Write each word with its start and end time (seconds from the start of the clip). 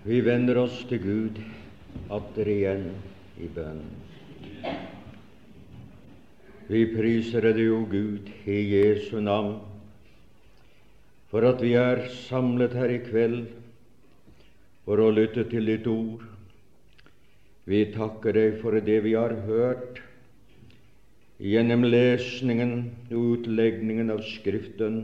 Vi 0.00 0.22
vender 0.24 0.56
oss 0.56 0.78
til 0.88 1.02
Gud 1.04 1.38
atter 2.08 2.48
igjen 2.48 2.86
i 3.36 3.48
bønn. 3.52 3.82
Vi 6.70 6.86
priser 6.94 7.44
deg, 7.44 7.60
o 7.68 7.82
Gud, 7.84 8.30
i 8.48 8.56
Jesu 8.70 9.18
navn, 9.20 9.58
for 11.28 11.44
at 11.50 11.60
vi 11.60 11.74
er 11.76 12.06
samlet 12.30 12.78
her 12.80 12.94
i 12.94 13.02
kveld 13.04 13.52
for 14.88 15.04
å 15.04 15.12
lytte 15.12 15.44
til 15.52 15.68
ditt 15.68 15.92
ord. 15.92 16.24
Vi 17.68 17.84
takker 17.92 18.40
deg 18.40 18.56
for 18.64 18.80
det 18.80 19.02
vi 19.04 19.12
har 19.20 19.36
hørt 19.44 20.00
gjennom 21.44 21.84
lesningen 21.84 22.76
og 23.12 23.34
utlegningen 23.36 24.16
av 24.16 24.24
Skriften, 24.32 25.02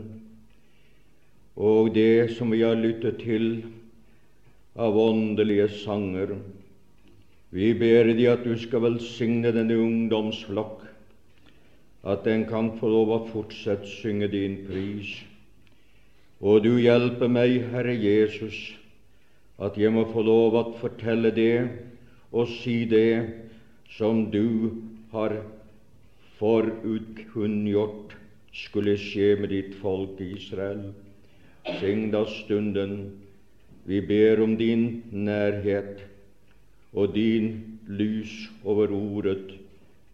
og 1.53 1.93
det 1.93 2.31
som 2.33 2.49
vi 2.49 2.65
har 2.65 2.79
lyttet 2.81 3.21
til 3.21 3.51
av 4.77 4.97
åndelige 4.97 5.67
sanger. 5.81 6.35
Vi 7.49 7.71
ber 7.73 8.11
Deg 8.11 8.25
at 8.29 8.43
du 8.45 8.53
skal 8.59 8.83
velsigne 8.83 9.53
denne 9.55 9.77
ungdomsflokk, 9.81 10.83
at 12.07 12.23
den 12.27 12.45
kan 12.49 12.73
få 12.79 12.91
lov 12.91 13.13
å 13.15 13.23
fortsette 13.31 13.89
synge 13.89 14.29
din 14.31 14.61
pris. 14.67 15.15
Og 16.39 16.61
du 16.67 16.75
hjelper 16.77 17.31
meg, 17.31 17.63
Herre 17.71 17.95
Jesus, 17.97 18.75
at 19.57 19.77
jeg 19.79 19.89
må 19.95 20.05
få 20.11 20.21
lov 20.21 20.55
å 20.59 20.65
fortelle 20.77 21.31
det 21.33 21.65
og 22.29 22.51
si 22.59 22.83
det 22.85 23.25
som 23.97 24.27
du 24.29 24.77
har 25.13 25.39
forutkunngjort 26.37 28.13
skulle 28.53 28.97
skje 29.01 29.33
med 29.41 29.49
ditt 29.55 29.77
folk 29.81 30.19
Israel. 30.21 30.91
Syng 31.79 32.11
da 32.13 32.21
stunden 32.29 32.99
vi 33.87 34.01
ber 34.03 34.41
om 34.43 34.57
din 34.59 35.03
nærhet 35.11 36.01
og 36.91 37.13
din 37.15 37.79
lys 37.87 38.49
over 38.67 38.91
ordet 38.91 39.53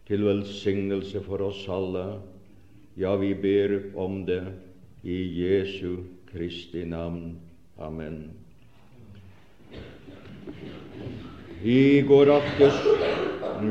til 0.06 0.22
velsignelse 0.22 1.22
for 1.26 1.42
oss 1.42 1.64
alle. 1.68 2.20
Ja, 2.94 3.16
vi 3.18 3.32
ber 3.34 3.74
om 3.98 4.20
det 4.28 4.44
i 5.02 5.18
Jesu 5.40 6.04
Kristi 6.30 6.84
navn. 6.86 7.34
Amen. 7.82 8.30
I 11.64 12.00
går 12.06 12.30
aftes 12.36 12.78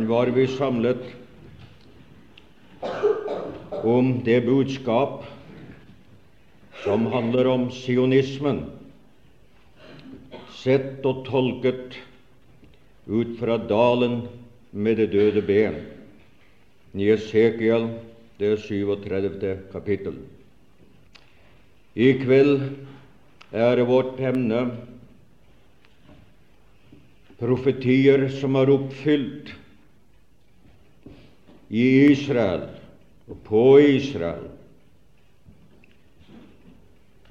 var 0.09 0.35
vi 0.35 0.47
samlet 0.47 1.03
om 3.83 4.17
det 4.25 4.41
budskap 4.43 5.23
som 6.83 7.05
handler 7.13 7.47
om 7.47 7.69
sionismen 7.71 8.65
sett 10.63 11.03
og 11.07 11.25
tolket 11.27 11.97
ut 13.07 13.35
fra 13.39 13.57
dalen 13.67 14.21
med 14.71 14.97
det 15.01 15.09
døde 15.11 15.43
ben 15.43 15.75
i 16.93 17.09
Esekiel, 17.11 17.89
det 18.39 18.55
37. 18.61 19.43
kapittel. 19.73 20.15
I 21.95 22.13
kveld 22.21 22.61
er 23.53 23.83
vårt 23.85 24.21
emne 24.23 24.63
profetier 27.41 28.27
som 28.39 28.55
er 28.57 28.71
oppfylt 28.73 29.51
i 31.73 31.85
Israel 32.13 32.69
og 33.27 33.39
på 33.47 33.65
Israel 33.83 34.47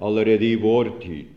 allerede 0.03 0.47
i 0.47 0.59
vår 0.59 0.91
tid. 1.03 1.32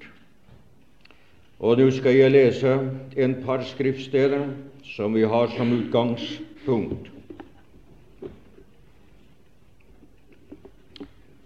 Og 1.60 1.80
nå 1.80 1.88
skal 1.96 2.18
jeg 2.18 2.34
lese 2.34 2.72
en 3.16 3.36
par 3.46 3.64
skriftsteder 3.64 4.50
som 4.96 5.16
vi 5.16 5.24
har 5.24 5.48
som 5.56 5.72
utgangspunkt. 5.72 7.08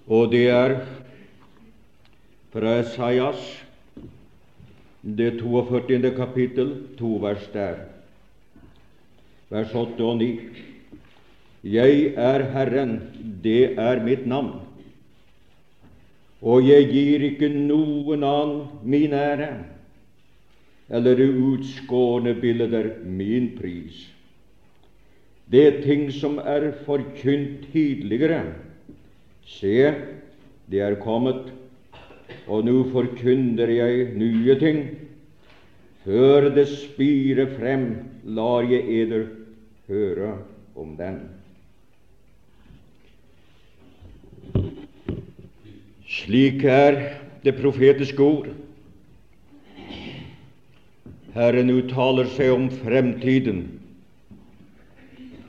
Og 0.09 0.31
det 0.31 0.47
er 0.49 0.79
fra 2.49 2.79
Esaias, 2.81 3.43
det 5.05 5.35
42. 5.43 6.09
kapittel, 6.17 6.71
to 6.97 7.19
vers 7.21 7.45
der, 7.53 7.83
vers 9.53 9.75
8 9.77 10.01
og 10.01 10.17
9. 10.17 10.31
Jeg 11.69 12.13
er 12.17 12.47
Herren, 12.49 12.97
det 13.43 13.77
er 13.77 14.01
mitt 14.01 14.25
navn, 14.25 14.55
og 16.41 16.65
jeg 16.65 16.89
gir 16.89 17.29
ikke 17.29 17.51
noen 17.53 18.23
annen 18.25 18.63
min 18.81 19.13
ære 19.13 19.51
eller 20.89 21.19
utskårne 21.21 22.33
bilder 22.41 22.91
min 23.05 23.51
pris. 23.57 24.07
Det 25.49 25.61
er 25.65 25.81
ting 25.83 26.09
som 26.13 26.37
er 26.37 26.71
forkynt 26.85 27.69
tidligere. 27.73 28.43
Se, 29.49 29.93
det 30.69 30.81
er 30.85 30.99
kommet, 31.01 31.49
og 32.45 32.65
nå 32.65 32.83
forkynner 32.93 33.71
jeg 33.73 34.11
nye 34.17 34.57
ting. 34.61 34.83
Før 36.05 36.49
det 36.53 36.67
spirer 36.71 37.49
frem, 37.57 37.89
lar 38.23 38.65
jeg 38.69 38.85
eder 39.01 39.25
høre 39.89 40.37
om 40.77 40.95
den. 40.97 41.19
Slik 46.09 46.63
er 46.65 46.97
det 47.43 47.57
profetiske 47.57 48.23
ord. 48.23 48.49
Herren 51.33 51.69
uttaler 51.69 52.25
seg 52.33 52.53
om 52.53 52.69
fremtiden 52.73 53.67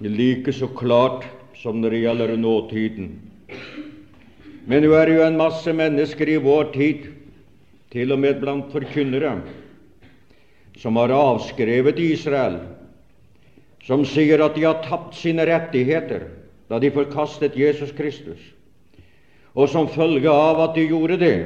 like 0.00 0.52
så 0.52 0.66
klart 0.66 1.24
som 1.56 1.80
når 1.80 1.90
det 1.90 2.00
gjelder 2.02 2.36
nåtiden. 2.36 3.08
Men 4.64 4.84
nå 4.84 4.92
er 4.96 5.08
det 5.08 5.16
jo 5.16 5.24
en 5.26 5.40
masse 5.40 5.72
mennesker 5.76 6.28
i 6.28 6.40
vår 6.40 6.70
tid, 6.72 7.08
til 7.92 8.12
og 8.14 8.20
med 8.22 8.38
blant 8.40 8.70
forkynnere, 8.72 9.40
som 10.78 10.96
har 11.00 11.12
avskrevet 11.12 11.98
Israel, 12.00 12.60
som 13.84 14.04
sier 14.06 14.40
at 14.44 14.54
de 14.56 14.64
har 14.68 14.84
tapt 14.84 15.16
sine 15.18 15.44
rettigheter 15.48 16.28
da 16.70 16.78
de 16.78 16.92
forkastet 16.94 17.58
Jesus 17.58 17.90
Kristus. 17.96 18.40
Og 19.56 19.68
som 19.68 19.88
følge 19.90 20.30
av 20.30 20.60
at 20.68 20.76
de 20.76 20.86
gjorde 20.86 21.18
det, 21.20 21.38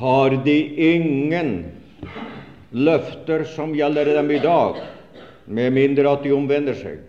har 0.00 0.38
de 0.46 0.56
ingen 0.88 1.52
løfter 2.76 3.46
som 3.48 3.74
gjelder 3.76 4.12
dem 4.18 4.30
i 4.30 4.40
dag, 4.42 4.80
med 5.46 5.72
mindre 5.72 6.12
at 6.12 6.24
de 6.26 6.34
omvender 6.34 6.76
seg. 6.76 7.00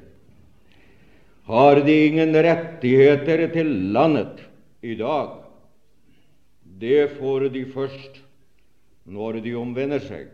Har 1.47 1.81
de 1.83 1.95
ingen 2.07 2.35
rettigheter 2.35 3.47
til 3.53 3.69
landet 3.95 4.41
i 4.83 4.95
dag? 4.99 5.37
Det 6.77 7.17
får 7.17 7.47
de 7.55 7.63
først 7.73 8.21
når 9.07 9.39
de 9.43 9.55
omvender 9.57 10.03
seg. 10.03 10.27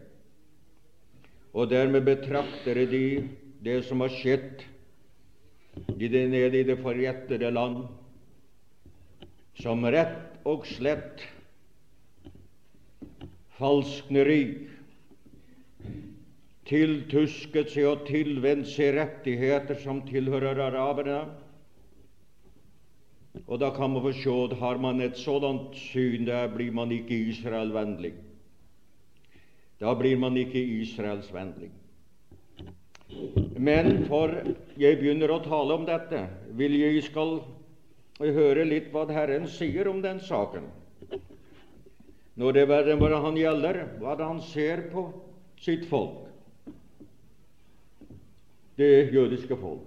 Og 1.53 1.69
dermed 1.69 2.05
betrakter 2.05 2.81
de 2.89 3.05
det 3.63 3.83
som 3.87 4.01
har 4.03 4.11
skjedd 4.11 4.63
i 5.97 6.09
det 6.09 6.25
nede 6.29 6.59
i 6.59 6.65
det 6.67 6.79
forjettede 6.81 7.53
land, 7.53 7.85
som 9.61 9.85
rett 9.85 10.41
og 10.49 10.65
slett 10.67 11.21
falskneri 13.57 14.72
tiltusket 16.69 17.71
seg 17.73 17.87
og 17.89 18.03
tilvendt 18.07 18.69
seg 18.71 18.95
rettigheter 18.97 19.79
som 19.83 20.01
tilhører 20.07 20.61
araberne. 20.69 21.23
Og 23.47 23.57
da 23.59 23.71
kan 23.73 23.91
man 23.91 24.03
få 24.05 24.13
se 24.15 24.35
at 24.45 24.59
har 24.59 24.77
man 24.77 25.01
et 25.01 25.17
sådant 25.17 25.75
syn, 25.75 26.27
der 26.27 26.47
blir 26.53 26.71
man 26.71 26.91
ikke 26.91 27.17
Israelvennlig. 27.33 28.13
Da 29.83 29.93
blir 29.93 30.17
man 30.17 30.37
ikke 30.37 30.61
israelsvennlig. 30.63 31.71
Men 33.59 34.05
for 34.07 34.31
jeg 34.79 34.99
begynner 35.01 35.33
å 35.33 35.41
tale 35.43 35.75
om 35.75 35.83
dette, 35.85 36.21
vil 36.55 36.77
jeg 36.79 37.03
skal 37.09 37.41
høre 38.23 38.63
litt 38.69 38.87
hva 38.93 39.03
Herren 39.11 39.49
sier 39.51 39.89
om 39.91 39.99
den 40.01 40.21
saken. 40.23 40.69
Når 42.39 42.55
det 42.55 42.63
er 42.63 42.95
hva 43.01 43.19
han 43.25 43.37
gjelder, 43.37 43.81
hva 43.99 44.15
han 44.23 44.39
ser 44.53 44.87
på 44.93 45.09
sitt 45.59 45.83
folk 45.91 46.22
det 48.77 49.13
jødiske 49.13 49.57
folk. 49.57 49.81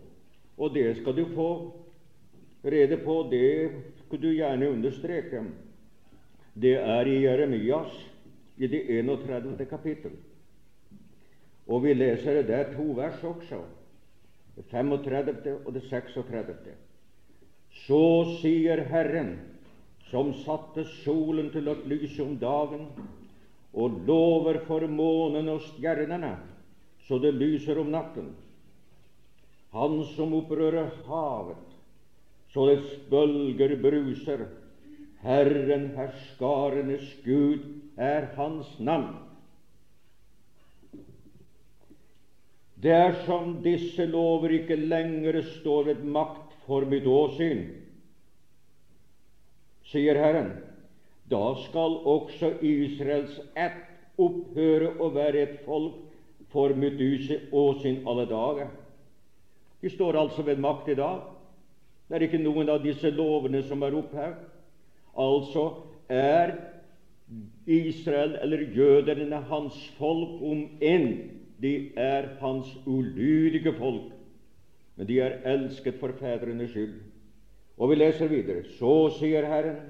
Og 0.57 0.75
det 0.75 0.97
skal 0.97 1.17
du 1.17 1.27
få 1.35 1.51
rede 2.65 2.97
på, 2.97 3.29
det 3.31 3.71
skulle 4.05 4.29
du 4.29 4.35
gjerne 4.35 4.71
understreke. 4.71 5.45
Det 6.55 6.75
er 6.75 7.07
i 7.07 7.23
Jeremias 7.23 7.93
i 8.57 8.67
det 8.67 8.99
31. 8.99 9.67
kapittel. 9.71 10.13
Og 11.67 11.83
vi 11.83 11.95
leser 11.95 12.41
det 12.41 12.49
der 12.49 12.73
to 12.77 12.93
vers 12.97 13.25
også, 13.25 13.61
det 14.57 14.65
35. 14.71 15.59
og 15.67 15.75
det 15.75 15.83
36. 15.83 16.55
Så 17.87 18.03
sier 18.41 18.85
Herren, 18.89 19.37
som 20.11 20.33
satte 20.45 20.87
solen 21.03 21.51
til 21.53 21.69
å 21.69 21.77
lyse 21.85 22.23
om 22.23 22.39
dagen, 22.39 22.87
og 23.77 24.01
lover 24.09 24.63
for 24.65 24.87
månen 24.89 25.51
og 25.53 25.61
stjernene, 25.67 26.37
så 27.05 27.19
det 27.21 27.35
lyser 27.37 27.79
om 27.83 27.91
natten. 27.93 28.31
Han 29.77 29.99
som 30.15 30.33
opprører 30.39 30.89
havet, 31.05 31.65
så 32.53 32.65
dets 32.71 32.93
bølger 33.13 33.75
bruser. 33.83 34.47
Herren 35.21 35.91
herskarenes 35.97 37.11
Gud 37.25 37.67
er 38.01 38.31
hans 38.39 38.71
navn. 38.81 39.19
Dersom 42.81 43.59
disse 43.65 44.07
lover 44.09 44.55
ikke 44.61 44.77
lenger 44.77 45.43
står 45.59 45.91
ved 45.91 46.05
makt 46.05 46.57
for 46.67 46.87
mitt 46.89 47.09
åsyn, 47.09 47.67
sier 49.87 50.19
Herren, 50.21 50.51
da 51.31 51.53
skal 51.67 52.01
også 52.07 52.55
Israels 52.65 53.37
ett 53.59 53.83
opphøre 54.23 54.93
å 55.03 55.11
være 55.15 55.45
et 55.45 55.57
folk 55.67 56.01
for 56.53 56.73
mitt 56.79 57.01
åsyn 57.53 58.03
alle 58.07 58.27
dager. 58.31 58.71
De 59.83 59.91
står 59.91 60.19
altså 60.19 60.43
ved 60.43 60.61
makt 60.63 60.89
i 60.89 60.99
dag. 60.99 61.21
Det 62.09 62.17
er 62.17 62.27
ikke 62.29 62.43
noen 62.43 62.71
av 62.71 62.85
disse 62.85 63.11
lovene 63.11 63.63
som 63.67 63.83
er 63.83 63.97
opphevd. 63.99 64.45
Altså 65.17 65.67
er 66.13 66.55
Israel 67.67 68.37
eller 68.43 68.63
jødene 68.77 69.41
hans 69.51 69.79
folk, 69.99 70.39
om 70.43 70.67
enn 70.81 71.09
de 71.63 71.73
er 71.99 72.29
hans 72.41 72.69
ulydige 72.87 73.73
folk, 73.79 74.13
men 74.97 75.09
de 75.09 75.19
er 75.25 75.41
elsket 75.49 75.99
for 76.01 76.15
fedrenes 76.21 76.71
skyld. 76.71 76.99
Og 77.77 77.91
vi 77.91 77.99
leser 77.99 78.31
videre. 78.31 78.63
Så 78.79 79.09
sier 79.19 79.49
Herren, 79.49 79.81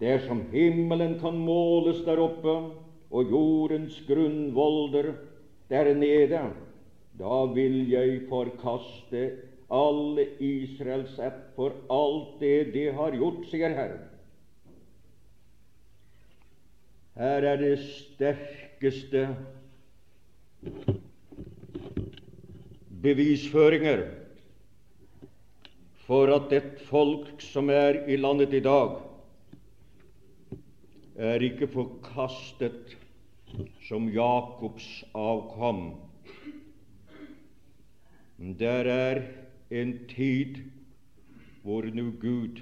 det 0.00 0.08
er 0.08 0.22
som 0.24 0.44
himmelen 0.52 1.18
kan 1.20 1.36
måles 1.38 2.00
der 2.06 2.20
oppe 2.22 2.54
og 3.12 3.30
jordens 3.30 3.98
grunnvolder 4.06 5.12
der 5.70 5.94
nede, 5.94 6.40
da 7.22 7.44
vil 7.54 7.84
jeg 7.86 8.24
forkaste 8.26 9.20
alle 9.72 10.24
Israels 10.42 11.14
ætt 11.22 11.52
for 11.54 11.76
alt 11.92 12.40
det 12.40 12.72
de 12.74 12.88
har 12.96 13.14
gjort, 13.14 13.44
sier 13.46 13.76
Herren. 13.76 14.02
Her 17.14 17.46
er 17.46 17.60
det 17.60 17.76
sterkeste 17.84 19.26
bevisføringer 23.04 24.06
for 26.08 26.32
at 26.34 26.52
et 26.58 26.86
folk 26.90 27.42
som 27.44 27.70
er 27.70 28.02
i 28.10 28.18
landet 28.18 28.56
i 28.58 28.64
dag, 28.64 28.98
er 31.22 31.44
ikke 31.44 31.68
forkastet 31.70 32.96
som 33.86 34.08
Jakobs 34.10 34.88
avkom. 35.14 35.92
Der 38.42 38.84
er 38.90 39.22
en 39.70 39.98
tid 40.08 40.56
hvor 41.62 41.82
nu 41.94 42.10
Gud 42.20 42.58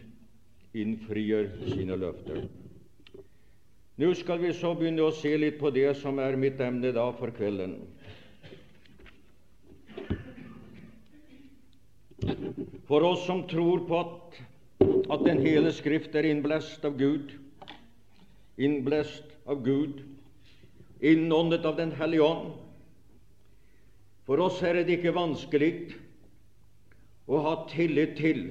innfrir 0.75 1.49
sine 1.73 1.97
løfter. 1.97 2.43
Nå 3.97 4.11
skal 4.15 4.43
vi 4.43 4.53
så 4.53 4.75
begynne 4.77 5.07
å 5.09 5.15
se 5.17 5.33
litt 5.41 5.57
på 5.61 5.73
det 5.73 5.95
som 6.03 6.21
er 6.21 6.37
mitt 6.37 6.61
emne 6.61 6.93
da 6.93 7.07
for 7.17 7.33
kvelden. 7.33 7.79
For 12.85 13.07
oss 13.09 13.25
som 13.25 13.47
tror 13.49 13.87
på 13.89 14.05
at, 14.05 14.41
at 14.85 15.25
den 15.25 15.41
hele 15.47 15.73
Skrift 15.73 16.13
er 16.13 16.29
innblest 16.29 16.85
av 16.85 17.01
Gud, 17.01 17.33
innblest 18.61 19.33
av 19.49 19.65
Gud, 19.65 20.05
innåndet 21.01 21.65
av 21.65 21.81
Den 21.81 21.97
hellige 21.97 22.29
ånd, 22.29 22.53
for 24.31 24.39
oss 24.45 24.61
er 24.63 24.77
det 24.79 24.93
ikke 24.95 25.11
vanskelig 25.11 25.73
å 27.27 27.41
ha 27.43 27.55
tillit 27.67 28.13
til 28.15 28.45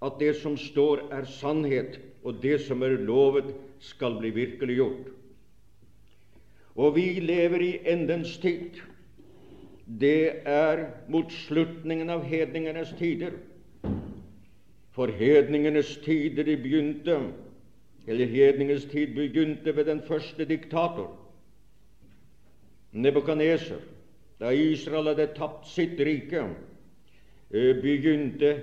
at 0.00 0.16
det 0.16 0.30
som 0.38 0.54
står, 0.56 1.02
er 1.12 1.26
sannhet, 1.28 1.98
og 2.24 2.38
det 2.40 2.54
som 2.64 2.80
er 2.80 2.96
lovet, 2.96 3.50
skal 3.84 4.16
bli 4.16 4.30
virkeliggjort. 4.32 5.10
Og 6.80 6.96
vi 6.96 7.04
lever 7.20 7.66
i 7.66 7.70
endens 7.92 8.38
tid. 8.40 8.80
Det 9.84 10.48
er 10.48 10.86
mot 11.12 11.28
slutningen 11.42 12.08
av 12.08 12.24
hedningenes 12.24 12.96
tider. 12.96 13.36
For 14.96 15.12
hedningenes 15.12 15.92
tider 16.08 16.48
de 16.48 16.56
begynte, 16.56 17.20
eller 18.08 18.32
hedningens 18.32 18.88
tid 18.88 19.12
begynte 19.20 19.76
ved 19.76 19.92
den 19.92 20.06
første 20.08 20.48
diktator, 20.48 21.18
Nebukadneser. 22.96 23.91
Da 24.42 24.50
Israel 24.50 25.12
hadde 25.12 25.28
tapt 25.36 25.68
sitt 25.70 26.00
rike, 26.02 26.42
eh, 27.54 27.76
begynte 27.78 28.56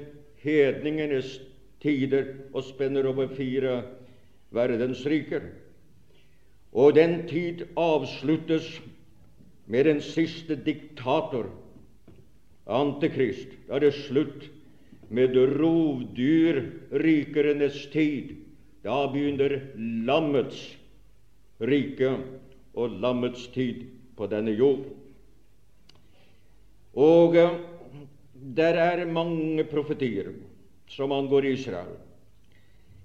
hedningenes 0.43 1.37
tider 1.79 2.33
og 2.53 2.63
spenner 2.67 3.07
over 3.07 3.31
fire 3.31 3.77
verdens 4.51 5.05
riker. 5.07 5.41
Og 6.73 6.95
den 6.95 7.27
tid 7.27 7.67
avsluttes 7.77 8.81
med 9.67 9.85
den 9.85 10.01
siste 10.01 10.55
diktator, 10.55 11.45
Antikrist. 12.69 13.47
Da 13.67 13.73
er 13.79 13.81
det 13.87 13.93
slutt 13.93 14.49
med 15.09 15.33
rovdyrrikerenes 15.33 17.87
tid. 17.93 18.35
Da 18.83 19.07
begynner 19.09 19.59
lammets 20.05 20.77
rike 21.61 22.17
og 22.75 22.89
lammets 23.01 23.47
tid 23.55 23.75
på 24.17 24.27
denne 24.29 24.51
jord. 24.51 24.98
Og 26.97 27.35
eh, 27.37 27.57
der 28.55 28.77
er 28.79 29.05
mange 29.05 29.63
profetier 29.69 30.31
som 30.89 31.11
angår 31.11 31.45
Israel. 31.53 31.97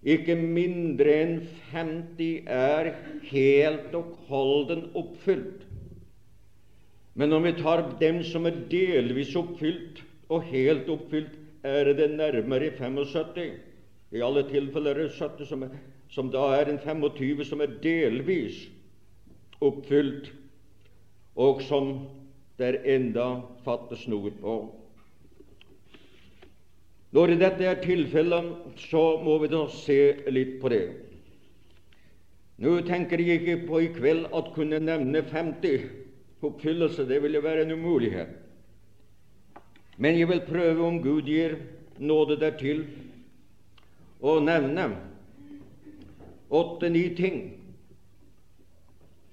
Ikke 0.05 0.37
mindre 0.37 1.13
enn 1.23 1.37
50 1.73 2.49
er 2.51 2.91
helt 3.31 3.95
og 3.97 4.17
holden 4.29 4.91
oppfylt. 4.95 5.65
Men 7.15 7.33
om 7.33 7.45
vi 7.47 7.55
tar 7.57 7.87
dem 8.01 8.23
som 8.27 8.47
er 8.47 8.65
delvis 8.71 9.33
oppfylt 9.39 10.03
og 10.29 10.45
helt 10.51 10.89
oppfylt, 10.91 11.41
er 11.65 11.95
det 11.97 12.11
nærmere 12.19 12.73
75. 12.77 13.55
I 14.13 14.21
alle 14.21 14.43
tilfeller 14.49 14.99
er 14.99 15.09
det 15.09 15.17
70 15.17 15.49
som, 15.49 15.63
er, 15.65 15.79
som 16.13 16.29
da 16.31 16.51
er 16.59 16.69
en 16.69 16.79
25 16.83 17.45
som 17.49 17.63
er 17.65 17.73
delvis 17.83 18.67
oppfylt, 19.65 20.29
og 21.37 21.63
som 21.65 21.95
det 22.59 22.69
er 22.69 22.83
enda 22.97 23.29
fattes 23.65 24.07
noe 24.11 24.33
på. 24.41 24.57
Når 27.15 27.37
dette 27.39 27.67
er 27.71 27.83
tilfellet, 27.83 28.49
så 28.91 29.03
må 29.23 29.37
vi 29.43 29.51
da 29.53 29.65
se 29.71 29.99
litt 30.35 30.57
på 30.63 30.71
det. 30.73 30.85
Nå 32.63 32.81
tenker 32.87 33.23
jeg 33.23 33.43
ikke 33.43 33.69
på 33.69 33.83
i 33.83 33.91
kveld 33.95 34.27
at 34.35 34.51
kunne 34.55 34.81
nevne 34.83 35.23
50 35.27 35.87
oppfyllelser. 36.45 37.07
Det 37.07 37.21
ville 37.23 37.43
være 37.43 37.65
en 37.65 37.75
umulighet. 37.79 38.35
Men 39.97 40.19
jeg 40.19 40.29
vil 40.29 40.43
prøve, 40.47 40.83
om 40.83 41.01
Gud 41.03 41.31
gir 41.31 41.57
nåde 42.03 42.37
dertil, 42.41 42.83
å 44.19 44.41
nevne 44.43 44.89
åtte-ni 46.55 47.05
ting, 47.15 47.41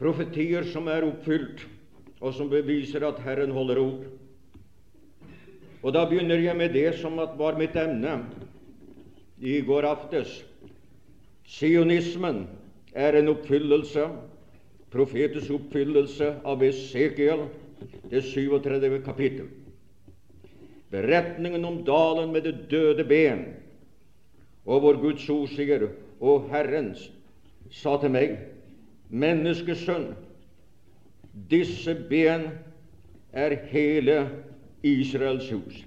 profetier 0.01 0.65
som 0.69 0.89
er 0.91 1.05
oppfylt, 1.07 1.65
og 2.21 2.33
som 2.37 2.49
beviser 2.49 3.05
at 3.07 3.21
Herren 3.25 3.53
holder 3.55 3.81
ord. 3.81 4.05
Og 5.81 5.93
da 5.95 6.05
begynner 6.05 6.41
jeg 6.41 6.57
med 6.57 6.75
det 6.77 6.91
som 6.99 7.17
var 7.17 7.57
mitt 7.57 7.75
emne 7.79 8.19
i 9.41 9.57
går 9.65 9.87
aftes. 9.89 10.43
Sionismen 11.47 12.43
er 12.93 13.17
en 13.17 13.31
oppfyllelse, 13.33 14.05
profetes 14.93 15.49
oppfyllelse 15.51 16.35
av 16.45 16.61
Esekiel, 16.63 17.47
det 18.11 18.21
37. 18.27 19.01
kapittel. 19.05 19.49
Beretningen 20.91 21.65
om 21.65 21.81
dalen 21.87 22.33
med 22.33 22.45
det 22.45 22.67
døde 22.69 23.05
ben, 23.07 23.45
og 24.65 24.83
hvor 24.83 24.99
Guds 25.01 25.25
ord 25.33 25.49
sier, 25.49 25.87
og 26.21 26.51
Herrens 26.51 27.07
sa 27.73 27.95
til 27.97 28.13
meg, 28.13 28.35
menneskesønn, 29.09 30.11
disse 31.49 31.95
ben 32.11 32.49
er 33.31 33.55
hele 33.71 34.17
Israels 34.83 35.49
hus. 35.51 35.83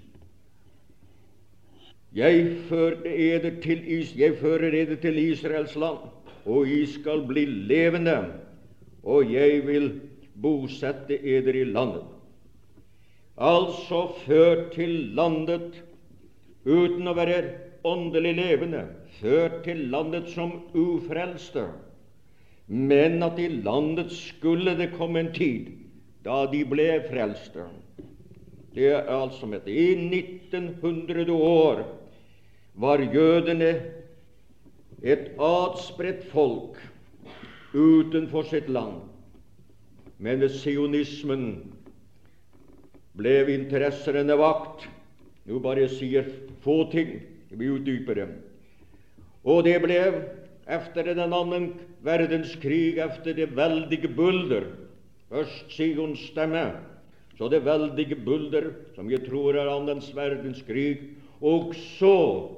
Jeg 2.15 2.57
fører 2.69 3.07
eder 3.11 3.61
til, 3.63 3.81
jeg 4.19 4.37
fører 4.39 4.75
eder 4.75 4.97
til 5.03 5.19
Israels 5.19 5.75
land, 5.77 5.99
og 6.47 6.69
I 6.69 6.85
skal 6.87 7.25
bli 7.27 7.45
levende, 7.45 8.19
og 9.03 9.33
jeg 9.33 9.65
vil 9.67 9.89
bosette 10.43 11.19
eder 11.19 11.59
i 11.59 11.65
landet. 11.65 12.05
Altså 13.37 14.05
ført 14.27 14.73
til 14.77 14.93
landet 15.19 15.83
uten 16.65 17.11
å 17.11 17.17
være 17.19 17.41
åndelig 17.85 18.37
levende, 18.39 18.85
ført 19.19 19.65
til 19.67 19.89
landet 19.91 20.31
som 20.31 20.61
ufrelste, 20.71 21.67
men 22.69 23.23
at 23.27 23.41
i 23.43 23.49
landet 23.49 24.15
skulle 24.15 24.77
det 24.79 24.93
komme 24.95 25.25
en 25.25 25.33
tid 25.35 25.73
da 26.25 26.45
de 26.49 26.63
ble 26.65 26.89
frelste. 27.11 27.67
Det 28.75 28.89
er 28.91 29.07
altså 29.07 29.47
med 29.47 29.69
I 29.71 29.93
1900 29.95 31.33
år 31.33 31.85
var 32.75 32.99
jødene 32.99 33.71
et 35.03 35.31
adspredt 35.39 36.25
folk 36.33 36.81
utenfor 37.75 38.43
sitt 38.49 38.69
land. 38.69 39.03
Men 40.19 40.41
ved 40.41 40.51
sionismen 40.59 41.45
ble 43.19 43.35
interessene 43.55 44.35
vakt. 44.39 44.89
Nå 45.45 45.61
bare 45.63 45.87
sier 45.93 46.27
få 46.65 46.85
ting, 46.91 47.19
vi 47.51 47.69
utdyper 47.71 48.19
dem. 48.19 48.33
Og 49.45 49.67
det 49.67 49.77
ble 49.85 50.01
efter 50.67 51.05
den 51.11 51.21
annen 51.21 51.69
verdenskrig, 52.03 52.97
efter 52.99 53.37
det 53.37 53.53
veldige 53.57 54.09
bulder 54.17 54.67
Øst-Sions 55.35 56.31
stemme, 56.31 56.73
så 57.39 57.49
det 57.51 57.65
veldige 57.67 58.17
bulder, 58.25 58.71
som 58.95 59.11
jeg 59.11 59.25
tror 59.27 59.57
er 59.59 59.71
andens 59.73 60.11
verdenskrig, 60.17 60.99
og 61.41 61.75
så 61.75 62.51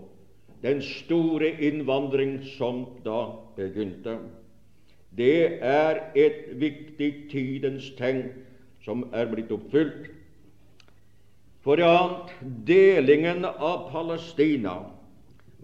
den 0.62 0.82
store 0.82 1.50
innvandring 1.64 2.40
som 2.56 2.84
da 3.04 3.22
begynte. 3.56 4.18
Det 5.16 5.58
er 5.64 6.02
et 6.14 6.42
viktig 6.60 7.12
tidens 7.30 7.88
tegn 7.96 8.28
som 8.84 9.06
er 9.16 9.28
blitt 9.30 9.52
oppfylt. 9.54 10.10
For 11.64 11.80
det 11.80 11.86
annet, 11.88 12.34
delingen 12.68 13.46
av 13.48 13.88
Palestina 13.90 14.76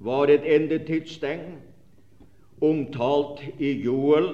var 0.03 0.33
et 0.33 0.47
endetidstegn 0.49 1.61
omtalt 2.63 3.43
i 3.63 3.77
Joel 3.85 4.33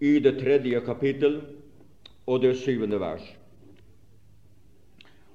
i 0.00 0.16
det 0.24 0.38
tredje 0.40 0.80
kapittel 0.86 1.40
og 2.26 2.40
det 2.44 2.54
syvende 2.60 3.00
vers. 3.00 3.35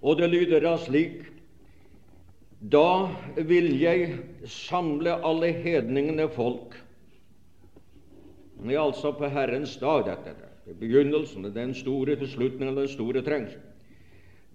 Og 0.01 0.17
det 0.17 0.31
lyder 0.31 0.63
da 0.65 0.77
slik 0.81 1.27
Da 2.61 3.09
vil 3.37 3.73
jeg 3.81 4.17
samle 4.45 5.15
alle 5.25 5.49
hedningene 5.63 6.27
folk. 6.29 6.75
Det 8.61 8.75
er 8.75 8.83
altså 8.83 9.15
på 9.17 9.29
Herrens 9.33 9.73
dag, 9.81 10.03
dette. 10.05 10.35
Det 10.65 10.75
er 10.75 10.79
begynnelsen, 10.79 11.47
den 11.55 11.73
store 11.73 12.15
til 12.15 12.29
slutten, 12.29 12.69
av 12.69 12.77
den 12.77 12.91
store 12.91 13.23
trengsel. 13.25 13.63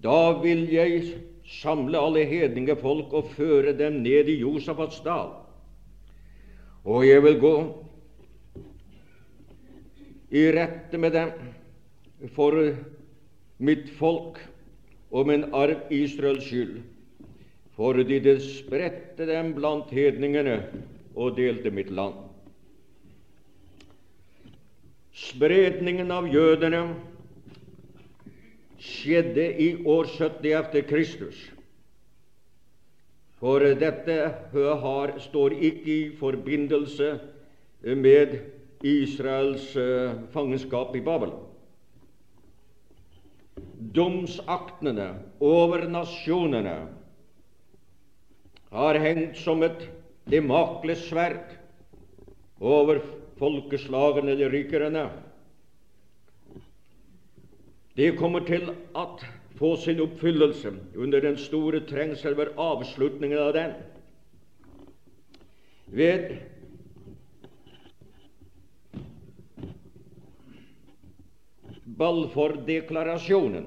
Da 0.02 0.36
vil 0.38 0.68
jeg 0.70 1.02
samle 1.46 1.98
alle 1.98 2.22
hedninge 2.30 2.76
folk 2.78 3.10
og 3.10 3.32
føre 3.34 3.74
dem 3.74 4.00
ned 4.04 4.30
i 4.30 4.38
Josafats 4.38 5.00
dal. 5.02 5.32
Og 6.86 7.02
jeg 7.08 7.22
vil 7.24 7.40
gå 7.42 7.54
i 10.30 10.46
rette 10.54 10.98
med 10.98 11.16
dem 11.16 12.28
for 12.34 12.60
mitt 13.58 13.90
folk 13.98 14.38
og 15.10 15.32
en 15.32 15.48
arv 15.54 15.92
Israels 15.94 16.44
skyld, 16.44 16.80
fordi 17.76 18.18
det 18.24 18.38
spredte 18.42 19.26
dem 19.28 19.52
blant 19.54 19.90
hedningene 19.94 20.62
og 21.16 21.36
delte 21.36 21.70
mitt 21.70 21.90
land. 21.90 22.14
Spredningen 25.16 26.10
av 26.12 26.26
jødene 26.28 26.82
skjedde 28.82 29.46
i 29.62 29.70
år 29.88 30.10
70 30.12 30.56
etter 30.58 30.84
Kristus. 30.88 31.38
For 33.40 33.64
dette 33.80 34.16
har, 34.52 35.14
står 35.20 35.56
ikke 35.56 35.92
i 35.92 36.00
forbindelse 36.16 37.10
med 37.96 38.38
Israels 38.84 39.70
eh, 39.76 40.16
fangenskap 40.32 40.96
i 40.96 41.04
Babylon 41.04 41.45
domsaktene 43.76 45.10
over 45.40 45.84
nasjonene 45.90 46.76
har 48.72 48.98
hengt 49.00 49.38
som 49.40 49.62
et 49.66 49.86
Demakles-sverd 50.26 51.52
over 52.58 52.98
folkeslagene 53.38 54.32
eller 54.32 54.50
rykerne. 54.50 55.04
Det 57.96 58.10
kommer 58.18 58.42
til 58.48 58.72
å 58.96 59.04
få 59.56 59.70
sin 59.80 60.02
oppfyllelse 60.02 60.72
under 60.98 61.22
den 61.22 61.38
store 61.40 61.80
trengsel 61.88 62.34
ved 62.36 62.58
avslutningen 62.60 63.38
av 63.38 63.54
den. 63.56 63.76
Ved 65.86 66.34
Balfour-deklarasjonen 71.96 73.66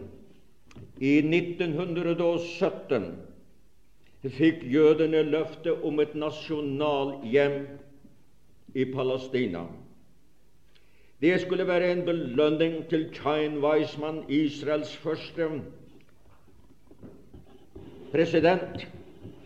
i 0.99 1.17
1917 1.23 3.09
fikk 4.37 4.63
jødene 4.67 5.23
løfte 5.25 5.73
om 5.87 5.99
et 6.03 6.13
nasjonalhjem 6.19 7.57
i 8.75 8.85
Palestina. 8.93 9.63
Det 11.19 11.39
skulle 11.41 11.67
være 11.67 11.91
en 11.91 12.05
belønning 12.07 12.83
til 12.91 13.09
Chain 13.15 13.57
Weissmann, 13.63 14.23
Israels 14.29 14.93
første 14.97 15.63
president, 18.11 18.87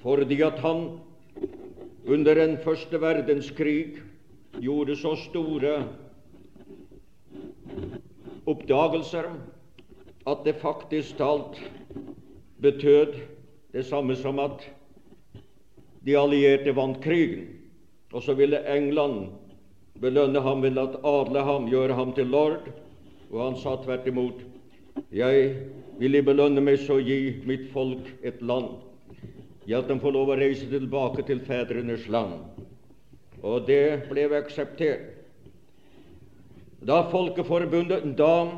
fordi 0.03 0.41
at 0.41 0.59
han 0.59 0.89
under 2.07 2.33
den 2.35 2.57
første 2.57 3.01
verdenskrig 3.01 3.95
gjorde 4.59 4.95
så 4.95 5.15
store 5.15 5.87
oppdagelser 8.45 9.29
at 10.25 10.45
det 10.45 10.59
faktisk 10.62 11.17
talt 11.17 11.59
betød 12.63 13.15
det 13.73 13.85
samme 13.85 14.15
som 14.15 14.39
at 14.39 14.63
de 16.03 16.15
allierte 16.19 16.75
vant 16.75 17.00
krigen. 17.03 17.47
Og 18.13 18.23
så 18.23 18.35
ville 18.38 18.59
England 18.69 19.31
belønne 20.01 20.41
ham 20.41 20.62
ved 20.62 20.77
at 20.77 21.00
adle 21.03 21.43
ham, 21.43 21.69
gjøre 21.69 21.93
ham 21.93 22.13
til 22.13 22.27
lord. 22.27 22.69
Og 23.31 23.39
han 23.43 23.55
sa 23.57 23.75
tvert 23.81 24.07
imot 24.07 24.43
Jeg 25.13 25.55
vil 25.97 26.19
belønne 26.25 26.62
meg 26.62 26.77
så 26.83 27.00
gi 27.01 27.41
mitt 27.50 27.71
folk 27.73 28.05
et 28.21 28.41
land, 28.41 28.75
i 29.65 29.73
at 29.73 29.88
de 29.89 29.97
får 30.00 30.13
lov 30.13 30.29
å 30.29 30.38
reise 30.38 30.67
tilbake 30.69 31.25
til 31.25 31.41
fedrenes 31.47 32.05
land. 32.13 32.43
Og 33.41 33.65
det 33.67 34.05
ble 34.09 34.27
akseptert. 34.38 35.12
Da 36.83 37.09
Folkeforbundet, 37.09 38.17
da 38.17 38.51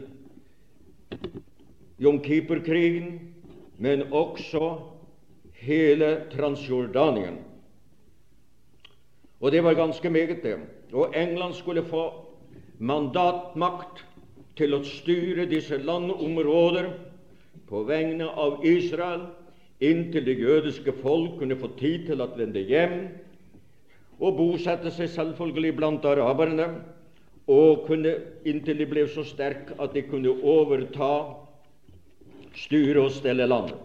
Jom 1.99 2.19
Kippur-krigen, 2.19 3.19
men 3.77 4.03
også 4.11 4.77
hele 5.53 6.25
Transjordanien. 6.31 7.37
Og 9.39 9.51
det 9.51 9.63
var 9.63 9.73
ganske 9.73 10.09
meget, 10.09 10.43
det. 10.43 10.57
Og 10.93 11.13
England 11.15 11.53
skulle 11.53 11.83
få 11.83 12.11
mandatmakt 12.79 14.05
til 14.55 14.75
å 14.75 14.83
styre 14.83 15.47
disse 15.47 15.77
landområder 15.77 16.89
på 17.67 17.83
vegne 17.87 18.27
av 18.27 18.63
Israel 18.67 19.27
inntil 19.83 20.25
det 20.25 20.37
jødiske 20.39 20.93
folk 21.01 21.39
kunne 21.39 21.57
få 21.59 21.71
tid 21.79 22.07
til 22.07 22.23
å 22.23 22.29
vende 22.37 22.63
hjem 22.63 22.99
og 24.19 24.37
bosette 24.37 24.91
seg 24.95 25.09
selvfølgelig 25.11 25.73
blant 25.75 26.05
araberne, 26.07 26.69
og 27.51 27.83
kunne, 27.85 28.15
inntil 28.47 28.79
de 28.79 28.87
ble 28.89 29.03
så 29.11 29.25
sterke 29.27 29.75
at 29.81 29.91
de 29.93 30.01
kunne 30.07 30.31
overta 30.41 31.11
styre 32.55 33.05
og 33.05 33.13
stelle 33.15 33.47
landet. 33.49 33.79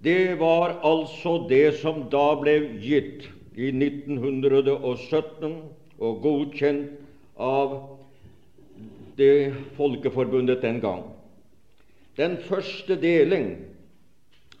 Det 0.00 0.38
var 0.40 0.78
altså 0.86 1.46
det 1.48 1.74
som 1.82 2.06
da 2.12 2.32
ble 2.40 2.56
gitt 2.80 3.26
i 3.60 3.68
1917 3.68 5.58
og 6.00 6.22
godkjent 6.24 6.94
av 7.40 7.74
det 9.20 9.52
Folkeforbundet 9.76 10.62
den 10.62 10.80
gang. 10.80 11.04
Den 12.16 12.38
første 12.48 12.96
deling 13.00 13.52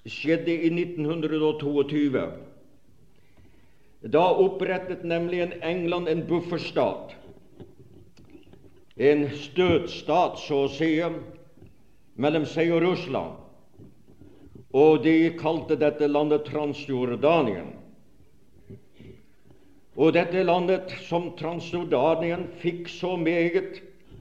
skjedde 0.04 0.52
i 0.52 0.68
1922. 0.72 2.26
Da 4.12 4.22
opprettet 4.44 5.04
nemlig 5.04 5.42
en 5.44 5.56
England 5.62 6.08
en 6.08 6.22
bufferstat, 6.28 7.16
en 8.96 9.26
støtstat, 9.36 10.38
så 10.40 10.64
å 10.64 10.70
si, 10.72 10.94
mellom 12.14 12.46
seg 12.48 12.72
og 12.74 12.82
Russland. 12.84 13.36
Og 14.70 15.02
de 15.02 15.32
kalte 15.38 15.76
dette 15.78 16.06
landet 16.06 16.46
Transjordanien. 16.46 17.72
Og 19.98 20.14
dette 20.14 20.42
landet, 20.46 20.92
som 21.08 21.32
Transjordanien, 21.36 22.46
fikk 22.62 22.88
så 22.88 23.16
meget 23.18 23.80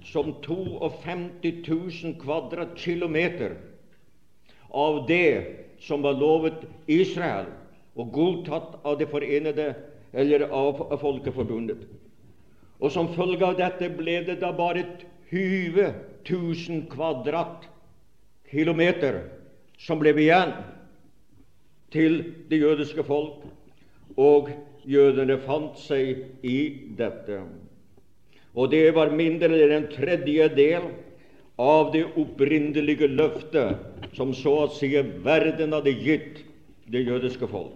som 0.09 0.33
52 0.41 1.69
000 1.69 2.15
kvadratkilometer 2.21 3.55
av 4.69 5.05
det 5.07 5.77
som 5.79 6.01
var 6.01 6.17
lovet 6.17 6.65
Israel 6.87 7.51
og 7.99 8.11
godtatt 8.15 8.79
av 8.83 8.97
det 8.99 9.09
forenede 9.11 9.73
eller 10.13 10.47
av 10.49 10.81
Folkeforbundet. 11.01 11.85
Og 12.79 12.91
som 12.91 13.11
følge 13.13 13.45
av 13.45 13.57
dette 13.59 13.89
ble 13.93 14.21
det 14.27 14.39
da 14.41 14.51
bare 14.55 14.85
20 15.29 15.89
000 16.29 16.85
kvadratkilometer 18.49 19.21
som 19.77 19.99
ble 19.99 20.13
igjen 20.17 20.53
til 21.91 22.33
det 22.49 22.59
jødiske 22.59 23.03
folk, 23.03 23.45
og 24.17 24.49
jødene 24.85 25.37
fant 25.45 25.77
seg 25.77 26.25
i 26.43 26.89
dette. 26.97 27.43
Og 28.55 28.71
det 28.71 28.93
var 28.95 29.13
mindre 29.13 29.53
enn 29.53 29.71
en 29.71 29.87
tredjedel 29.91 30.89
av 31.59 31.91
det 31.93 32.05
opprinnelige 32.17 33.07
løftet 33.07 33.77
som 34.15 34.33
så 34.33 34.65
å 34.65 34.71
si 34.73 34.91
verden 35.23 35.73
hadde 35.73 35.93
gitt 35.93 36.43
det 36.89 37.05
jødiske 37.05 37.47
folk. 37.47 37.75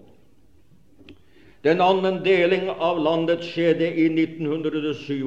Den 1.64 1.80
annen 1.82 2.24
deling 2.26 2.68
av 2.70 3.00
landet 3.00 3.46
skjedde 3.46 3.88
i 3.88 4.10
1947 4.12 5.24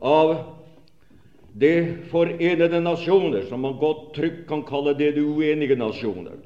av 0.00 0.59
De 1.52 1.96
forenede 2.10 2.80
nasjoner, 2.80 3.42
som 3.48 3.60
man 3.60 3.78
godt 3.80 4.14
trygt 4.14 4.46
kan 4.48 4.62
kalle 4.66 4.94
det 4.94 5.14
de 5.16 5.24
uenige 5.26 5.76
nasjoner. 5.76 6.38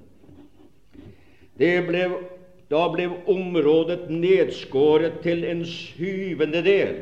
Det 1.61 1.75
ble, 1.87 2.07
da 2.73 2.87
ble 2.91 3.11
området 3.31 4.09
nedskåret 4.11 5.21
til 5.23 5.45
en 5.47 5.63
syvende 5.69 6.65
del 6.65 6.97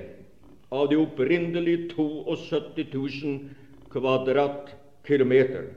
av 0.72 0.90
de 0.90 0.98
opprinnelige 1.00 1.88
72 1.94 2.90
000 2.92 3.38
kvadratkilometer. 3.92 5.70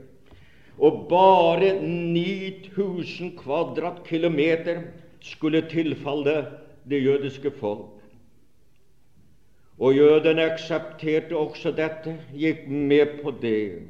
Og 0.76 1.06
bare 1.08 1.72
9000 1.80 3.36
kvadratkilometer 3.38 4.82
skulle 5.24 5.64
tilfalle 5.70 6.42
det 6.88 7.04
jødiske 7.04 7.50
folk. 7.60 7.95
Og 9.78 9.94
jødene 9.94 10.46
aksepterte 10.52 11.36
også 11.36 11.72
dette, 11.76 12.16
gikk 12.32 12.64
med 12.68 13.18
på 13.22 13.34
det. 13.42 13.82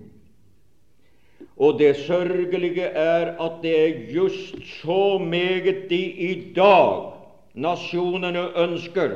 Og 1.57 1.79
det 1.79 1.95
sørgelige 1.97 2.85
er 2.85 3.37
at 3.41 3.63
det 3.63 3.75
er 3.81 4.01
just 4.13 4.59
så 4.81 5.19
meget 5.19 5.87
de 5.91 6.03
i 6.05 6.53
dag 6.57 7.13
nasjonene 7.55 8.49
ønsker 8.61 9.15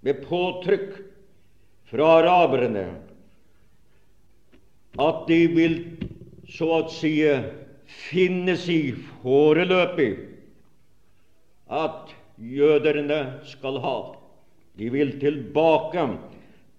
med 0.00 0.22
påtrykk 0.24 1.02
fra 1.90 2.06
araberne 2.22 2.86
at 4.98 5.26
de 5.28 5.40
vil 5.52 5.76
så 6.48 6.70
å 6.78 6.86
si 6.92 7.12
finnes 8.08 8.64
i 8.72 8.94
foreløpig 9.20 10.10
at 11.68 12.14
jøderne 12.38 13.20
skal 13.44 13.78
ha. 13.84 14.17
De 14.78 14.90
vil 14.94 15.16
tilbake 15.20 16.04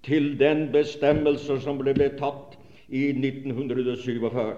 til 0.07 0.31
den 0.39 0.69
bestemmelse 0.71 1.59
som 1.63 1.79
ble 1.81 1.93
tatt 2.19 2.55
i 2.87 3.09
1947. 3.11 4.55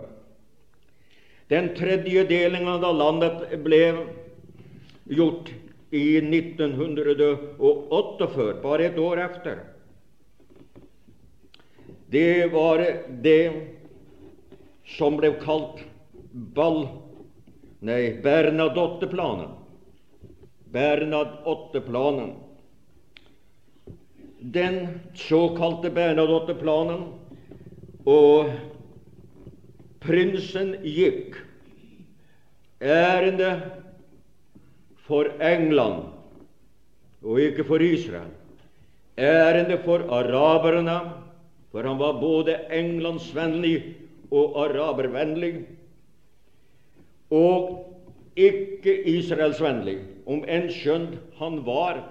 Den 1.51 1.73
tredje 1.75 2.23
delingen 2.29 2.83
av 2.85 2.95
landet 2.95 3.41
ble 3.65 3.81
gjort 5.11 5.49
i 5.91 6.21
1948, 6.23 8.61
bare 8.63 8.85
et 8.87 8.97
år 9.01 9.17
efter. 9.25 9.57
Det 12.11 12.51
var 12.53 12.77
det 13.23 13.51
som 14.97 15.17
ble 15.19 15.29
kalt 15.41 15.77
Ball... 16.31 16.87
Nei, 17.81 18.21
Bernadotte-planen. 18.21 19.49
Bernadotte-planen. 20.71 22.35
Den 24.41 24.99
såkalte 25.13 25.91
Bernadotte-planen, 25.93 27.03
og 28.09 28.49
prinsen 30.01 30.73
gikk 30.81 31.37
ærende 32.81 33.51
for 35.05 35.29
England 35.37 36.09
og 37.21 37.37
ikke 37.37 37.67
for 37.69 37.85
Israel. 37.85 38.33
Ærende 39.21 39.77
for 39.85 40.09
araberne, 40.09 40.97
for 41.69 41.85
han 41.85 42.01
var 42.01 42.17
både 42.17 42.57
englandsvennlig 42.73 43.75
og 44.33 44.57
arabervennlig, 44.65 45.67
og 47.29 47.77
ikke 48.35 48.97
israelsvennlig, 49.05 49.99
om 50.25 50.41
enn 50.49 50.71
skjønt 50.73 51.19
han 51.37 51.61
var 51.67 52.07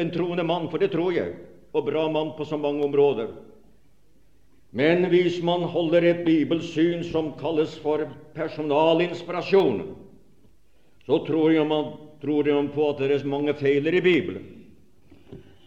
en 0.00 0.10
troende 0.14 0.46
mann, 0.48 0.70
for 0.72 0.80
det 0.80 0.94
tror 0.94 1.12
jeg, 1.12 1.34
og 1.74 1.84
bra 1.88 2.06
mann 2.08 2.32
på 2.38 2.46
så 2.46 2.56
mange 2.56 2.84
områder. 2.86 3.34
Men 4.74 5.06
hvis 5.10 5.40
man 5.42 5.66
holder 5.70 6.02
et 6.08 6.24
bibelsyn 6.26 7.04
som 7.06 7.32
kalles 7.38 7.76
for 7.82 8.06
personalinspirasjon, 8.34 9.84
så 11.06 11.18
tror 11.26 11.52
man 11.68 11.92
man 12.24 12.68
på 12.72 12.88
at 12.88 12.98
det 12.98 13.10
er 13.12 13.26
mange 13.28 13.54
feiler 13.54 13.94
i 13.94 14.00
Bibelen? 14.00 14.46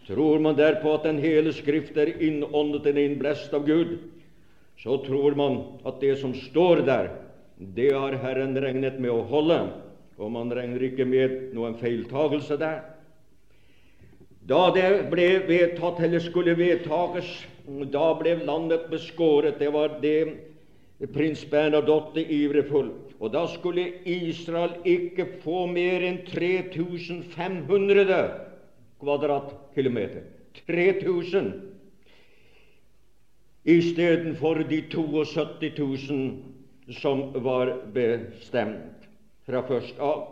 Tror 0.08 0.40
man 0.40 0.56
derpå 0.56 0.94
at 0.96 1.04
den 1.04 1.20
hele 1.20 1.54
Skrift 1.54 1.98
er 1.98 2.16
innåndet 2.24 2.88
og 2.88 2.98
innblest 2.98 3.54
av 3.54 3.66
Gud, 3.68 3.98
så 4.80 4.98
tror 5.06 5.36
man 5.36 5.58
at 5.86 6.02
det 6.02 6.18
som 6.20 6.34
står 6.34 6.82
der, 6.88 7.10
det 7.60 7.92
har 7.94 8.16
Herren 8.22 8.56
regnet 8.56 9.00
med 9.00 9.12
å 9.12 9.26
holde, 9.28 9.60
og 10.18 10.32
man 10.32 10.52
regner 10.54 10.84
ikke 10.84 11.06
med 11.06 11.54
noen 11.54 11.78
feiltagelse 11.78 12.58
der. 12.58 12.97
Da 14.48 14.70
det 14.72 15.10
ble 15.12 15.42
vedtatt, 15.48 16.00
eller 16.06 16.24
skulle 16.24 16.56
vedtages, 16.56 17.28
da 17.92 18.14
ble 18.16 18.38
landet 18.48 18.88
beskåret. 18.92 19.60
Det 19.60 19.68
var 19.74 19.98
det 20.02 20.38
prins 21.14 21.44
Bernadotte 21.52 22.24
ivret 22.24 22.70
for. 22.72 22.94
Og 23.20 23.34
da 23.34 23.44
skulle 23.52 23.90
Israel 24.08 24.78
ikke 24.88 25.26
få 25.44 25.66
mer 25.68 26.06
enn 26.06 26.22
3500 26.30 28.22
kvadratkilometer. 29.02 30.24
3000 30.68 31.52
istedenfor 33.68 34.64
de 34.70 34.82
72 34.90 36.10
000 36.10 36.94
som 37.02 37.34
var 37.44 37.74
bestemt 37.94 39.08
fra 39.46 39.62
først 39.68 40.00
av. 40.00 40.24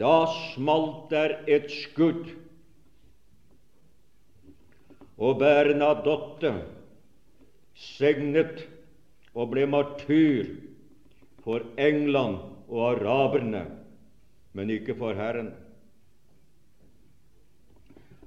Da 0.00 0.24
smalt 0.54 1.10
der 1.12 1.42
et 1.50 1.68
skudd, 1.70 2.24
og 5.20 5.36
Bernadotte 5.40 6.52
segnet 7.76 8.64
og 9.36 9.50
ble 9.52 9.66
martyr 9.68 10.46
for 11.44 11.60
England 11.80 12.38
og 12.70 12.94
araberne, 12.94 13.66
men 14.56 14.70
ikke 14.72 14.94
for 14.96 15.12
Herren. 15.16 15.52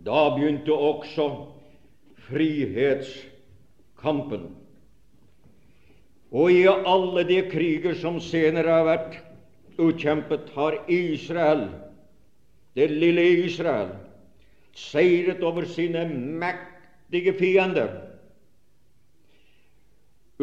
Da 0.03 0.29
begynte 0.35 0.73
også 0.73 1.47
frihetskampen. 2.27 4.55
Og 6.33 6.51
i 6.51 6.65
alle 6.67 7.23
de 7.29 7.49
kriger 7.49 7.93
som 7.97 8.19
senere 8.21 8.69
har 8.69 8.85
vært 8.87 9.17
utkjempet, 9.81 10.49
har 10.55 10.77
Israel, 10.91 11.69
det 12.77 12.91
lille 12.91 13.21
Israel, 13.45 13.89
seiret 14.73 15.43
over 15.45 15.65
sine 15.69 16.07
mektige 16.09 16.72
fiender. 17.37 18.03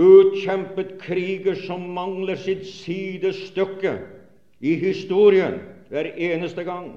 utkjempet 0.01 0.95
kriger 1.03 1.55
som 1.55 1.83
mangler 1.95 2.39
sitt 2.39 2.65
sidestykke 2.67 3.99
i 4.61 4.75
historien 4.81 5.59
hver 5.91 6.13
eneste 6.17 6.65
gang. 6.65 6.93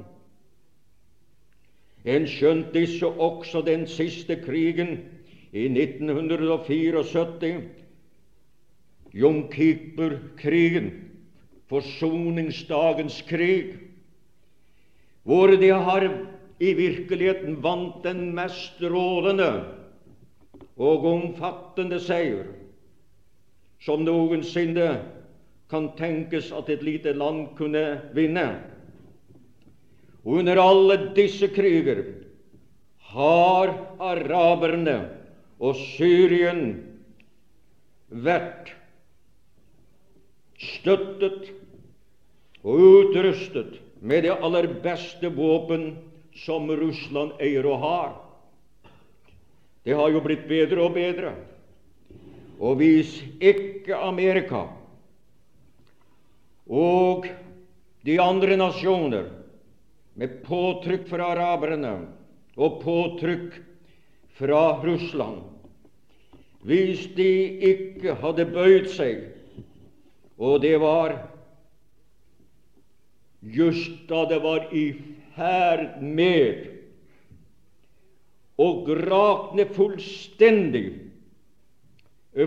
En 2.04 2.28
skjønt 2.28 2.74
disse 2.76 3.08
også 3.08 3.64
den 3.66 3.88
siste 3.88 4.36
krigen 4.44 4.98
i 5.54 5.66
1974, 5.70 7.14
Jom 9.14 9.44
Kippur-krigen, 9.52 10.90
forsoningsdagens 11.70 13.22
krig, 13.30 13.76
hvor 15.24 15.48
det 15.48 15.72
har 15.72 16.08
i 16.64 16.74
virkeligheten 16.78 17.58
vant 17.64 18.04
den 18.06 18.30
mest 18.36 18.78
strålende 18.78 19.50
og 20.80 21.08
omfattende 21.10 22.00
seier 22.02 22.48
som 23.84 24.06
noensinne 24.08 24.88
kan 25.72 25.90
tenkes 25.98 26.52
at 26.56 26.70
et 26.72 26.84
lite 26.86 27.12
land 27.18 27.50
kunne 27.58 27.84
vinne. 28.16 28.46
Under 30.24 30.62
alle 30.62 30.98
disse 31.18 31.50
kriger 31.52 32.04
har 33.12 33.74
araberne 34.00 34.98
og 35.60 35.76
Syrien 35.76 36.64
vært 38.08 38.72
støttet 40.64 41.52
og 42.64 42.80
utrustet 42.88 43.82
med 44.00 44.24
det 44.24 44.36
aller 44.38 44.70
beste 44.84 45.32
våpen 45.36 45.92
som 46.36 46.70
Russland 46.72 47.40
eier 47.42 47.66
og 47.70 47.80
har. 47.84 48.14
Det 49.84 49.96
har 49.98 50.10
jo 50.14 50.22
blitt 50.24 50.48
bedre 50.48 50.86
og 50.86 50.96
bedre. 50.96 51.34
Og 52.64 52.78
hvis 52.80 53.18
ikke 53.44 53.98
Amerika 53.98 54.68
og 56.64 57.28
de 58.08 58.20
andre 58.22 58.58
nasjoner, 58.60 59.32
med 60.14 60.44
påtrykk 60.46 61.08
fra 61.10 61.32
araberne 61.34 61.94
og 62.54 62.76
påtrykk 62.84 63.56
fra 64.38 64.62
Russland, 64.84 65.40
hvis 66.64 67.08
de 67.18 67.32
ikke 67.74 68.14
hadde 68.22 68.46
bøyd 68.54 68.92
seg, 68.94 69.24
og 70.38 70.62
det 70.62 70.76
var 70.82 71.18
just 73.42 74.06
da 74.08 74.24
det 74.30 74.40
var 74.44 74.70
i 74.72 74.86
ferd 75.36 76.02
med 76.02 76.70
å 78.62 78.68
grakne 78.86 79.66
fullstendig 79.74 80.88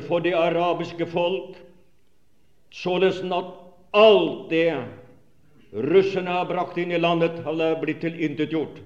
for 0.06 0.22
det 0.22 0.34
arabiske 0.34 1.06
folk, 1.10 1.56
således 2.74 3.22
at 3.34 3.52
alt 3.96 4.50
det 4.50 4.70
russerne 5.72 6.30
har 6.30 6.48
brakt 6.48 6.78
inn 6.78 6.94
i 6.94 7.00
landet, 7.00 7.38
hadde 7.44 7.74
blitt 7.82 8.02
tilintetgjort. 8.02 8.80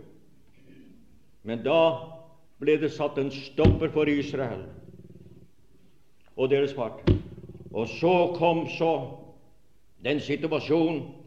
Men 1.45 1.63
da 1.65 1.81
ble 2.61 2.77
det 2.81 2.93
satt 2.93 3.19
en 3.21 3.31
stopper 3.33 3.93
for 3.93 4.09
Israel 4.13 4.67
og 6.37 6.51
deres 6.53 6.75
part. 6.77 7.01
Og 7.73 7.89
så 7.89 8.15
kom 8.37 8.67
så 8.77 8.93
den 10.05 10.21
situasjonen 10.25 11.20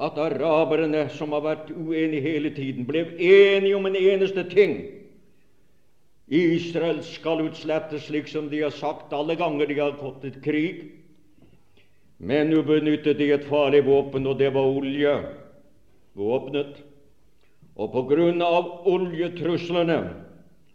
at 0.00 0.18
araberne, 0.18 1.06
som 1.14 1.32
har 1.36 1.44
vært 1.44 1.70
uenige 1.70 2.24
hele 2.24 2.50
tiden, 2.54 2.86
ble 2.86 3.04
enige 3.14 3.76
om 3.76 3.86
en 3.86 3.98
eneste 3.98 4.42
ting. 4.50 4.78
Israel 6.26 7.02
skal 7.04 7.44
utslettes, 7.44 8.08
slik 8.08 8.28
som 8.28 8.48
de 8.50 8.64
har 8.64 8.74
sagt 8.74 9.12
alle 9.14 9.36
ganger 9.38 9.70
de 9.70 9.78
har 9.78 9.98
gått 10.00 10.22
til 10.24 10.40
krig. 10.42 10.82
Men 12.18 12.50
nå 12.50 12.62
benyttet 12.66 13.18
de 13.20 13.30
et 13.36 13.46
farlig 13.46 13.84
våpen, 13.86 14.26
og 14.26 14.38
det 14.40 14.50
var 14.54 14.66
olje. 14.66 15.14
Våpenet. 16.18 16.78
Og 17.74 17.90
på 17.92 18.04
grunn 18.08 18.42
av 18.42 18.86
oljetruslene, 18.88 19.98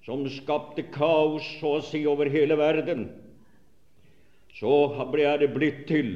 som 0.06 0.26
skapte 0.32 0.84
kaos 0.94 1.46
så 1.60 1.78
å 1.78 1.84
si 1.86 2.04
over 2.08 2.30
hele 2.32 2.56
verden, 2.60 3.08
så 4.56 5.06
ble 5.12 5.28
det 5.40 5.52
blitt 5.56 5.86
til 5.88 6.16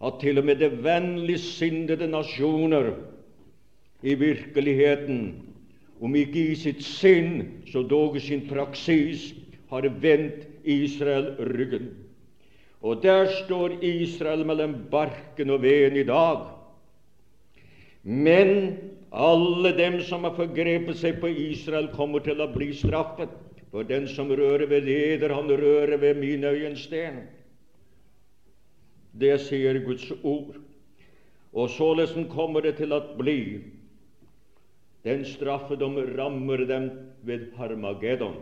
at 0.00 0.20
til 0.20 0.40
og 0.40 0.44
med 0.48 0.60
det 0.62 0.70
vennligsinnede 0.84 2.08
nasjoner 2.08 2.92
i 4.02 4.14
virkeligheten, 4.14 5.34
om 6.00 6.14
ikke 6.16 6.52
i 6.52 6.54
sitt 6.56 6.80
sinn, 6.84 7.42
så 7.68 7.82
dog 7.84 8.16
i 8.16 8.22
sin 8.24 8.46
praksis, 8.48 9.34
har 9.70 9.84
vendt 10.00 10.46
Israel 10.64 11.34
ryggen. 11.52 11.90
Og 12.80 13.02
der 13.02 13.28
står 13.44 13.76
Israel 13.84 14.46
mellom 14.48 14.74
barken 14.90 15.52
og 15.52 15.60
veden 15.62 15.98
i 16.00 16.06
dag. 16.08 16.46
Men 18.02 18.78
alle 19.12 19.74
dem 19.76 20.00
som 20.00 20.24
har 20.24 20.32
forgrepet 20.38 20.96
seg 20.96 21.20
på 21.20 21.28
Israel, 21.28 21.90
kommer 21.92 22.24
til 22.24 22.40
å 22.40 22.48
bli 22.54 22.70
straffet. 22.74 23.32
For 23.70 23.86
den 23.86 24.08
som 24.08 24.32
rører 24.32 24.66
ved 24.70 24.88
leder, 24.88 25.34
han 25.34 25.50
rører 25.50 26.00
ved 26.00 26.16
min 26.18 26.44
øyensten. 26.44 27.20
Det 29.20 29.36
sier 29.44 29.80
Guds 29.84 30.06
ord. 30.22 30.56
Og 31.52 31.70
således 31.74 32.14
kommer 32.30 32.64
det 32.64 32.76
til 32.78 32.94
å 32.94 33.02
bli. 33.18 33.60
Den 35.04 35.24
straffedom 35.24 35.96
rammer 36.16 36.64
dem 36.68 36.90
ved 37.26 37.50
Harmageddon. 37.58 38.38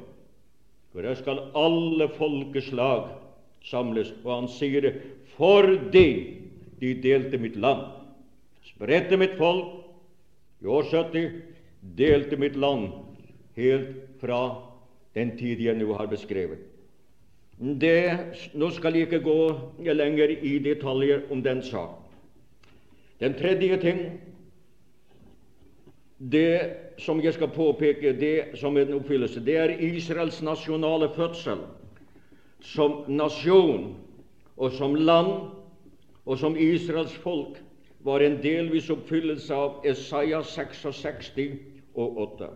For 0.93 1.05
der 1.05 1.19
skal 1.19 1.47
alle 1.57 2.09
folkeslag 2.17 3.11
samles. 3.65 4.13
Og 4.25 4.33
han 4.35 4.51
sier 4.53 4.85
det 4.85 4.95
fordi 5.37 6.09
de 6.81 6.95
delte 7.03 7.39
mitt 7.39 7.57
land. 7.57 7.87
Spredte 8.67 9.19
mitt 9.19 9.37
folk 9.39 9.75
i 10.63 10.67
år 10.67 10.87
70, 10.91 11.29
delte 11.99 12.39
mitt 12.39 12.57
land 12.59 12.91
helt 13.59 13.95
fra 14.21 14.41
den 15.15 15.37
tid 15.39 15.63
jeg 15.63 15.79
nå 15.79 15.93
har 15.99 16.11
beskrevet. 16.11 16.68
Det, 17.59 18.19
nå 18.55 18.71
skal 18.71 18.95
jeg 18.95 19.09
ikke 19.09 19.25
gå 19.25 19.93
lenger 19.95 20.31
i 20.31 20.59
detaljer 20.63 21.25
om 21.31 21.43
den 21.43 21.63
sak. 21.63 21.97
Den 23.21 23.35
tredje 23.35 23.81
ting, 23.83 24.03
det 26.19 26.77
som 26.99 27.23
jeg 27.23 27.35
skal 27.35 27.51
påpeke 27.51 28.13
det 28.21 28.59
som 28.59 28.77
en 28.77 28.95
oppfyllelse, 28.95 29.43
det 29.45 29.57
er 29.57 29.75
Israels 29.83 30.43
nasjonale 30.43 31.11
fødsel 31.17 31.65
som 32.63 33.05
nasjon 33.09 33.95
og 34.57 34.73
som 34.73 34.95
land 34.95 35.51
og 36.27 36.39
som 36.39 36.57
Israels 36.57 37.15
folk 37.23 37.59
var 38.07 38.23
en 38.23 38.39
delvis 38.43 38.91
oppfyllelse 38.91 39.55
av 39.55 39.87
Isaiah 39.87 40.45
66 40.45 41.31
og 41.95 42.19
8. 42.19 42.51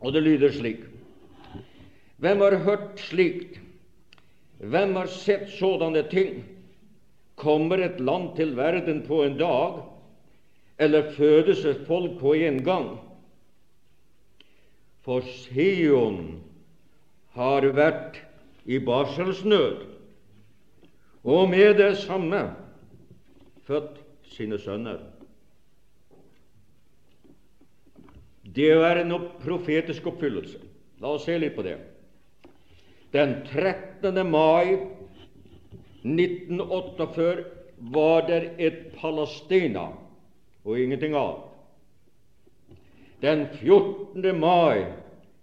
Og 0.00 0.12
det 0.12 0.22
lyder 0.22 0.52
slik 0.52 0.84
hvem 2.20 2.40
har 2.44 2.56
hørt 2.64 3.00
slikt? 3.00 3.60
Hvem 4.60 4.96
har 4.96 5.08
sett 5.08 5.48
sådanne 5.56 6.02
ting? 6.10 6.42
Kommer 7.40 7.80
et 7.80 8.00
land 8.00 8.34
til 8.36 8.52
verden 8.56 9.00
på 9.06 9.22
en 9.24 9.38
dag, 9.40 9.78
eller 10.78 11.12
fødes 11.16 11.64
et 11.64 11.86
folk 11.86 12.18
på 12.20 12.34
en 12.36 12.58
gang? 12.64 12.90
For 15.00 15.24
Sion 15.24 16.42
har 17.32 17.64
vært 17.72 18.20
i 18.68 18.76
barselsnød, 18.84 19.86
og 21.24 21.48
med 21.48 21.78
det 21.80 21.94
samme 22.02 22.42
født 23.64 23.96
sine 24.34 24.58
sønner. 24.60 25.00
Det 28.44 28.72
er 28.76 29.00
en 29.00 29.16
profetisk 29.40 30.06
oppfyllelse. 30.10 30.60
La 31.00 31.14
oss 31.16 31.24
se 31.24 31.38
litt 31.38 31.56
på 31.56 31.64
det. 31.64 31.78
Den 33.10 33.34
13. 33.52 34.30
mai 34.30 34.78
1948 36.02 37.44
var 37.78 38.26
det 38.28 38.42
et 38.58 38.80
Palestina 39.00 39.88
og 40.64 40.78
ingenting 40.78 41.14
annet. 41.14 41.46
Den 43.20 43.46
14. 43.60 44.38
mai 44.38 44.86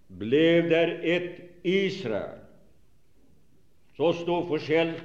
ble 0.08 0.47
det 0.69 0.86
et 1.03 1.41
Israel. 1.67 2.39
Så 3.97 4.13
stor 4.21 4.47
forskjell 4.49 4.95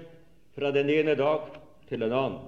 fra 0.55 0.71
den 0.71 0.91
ene 0.93 1.17
dag 1.19 1.51
til 1.89 2.05
en 2.07 2.13
annen. 2.13 2.41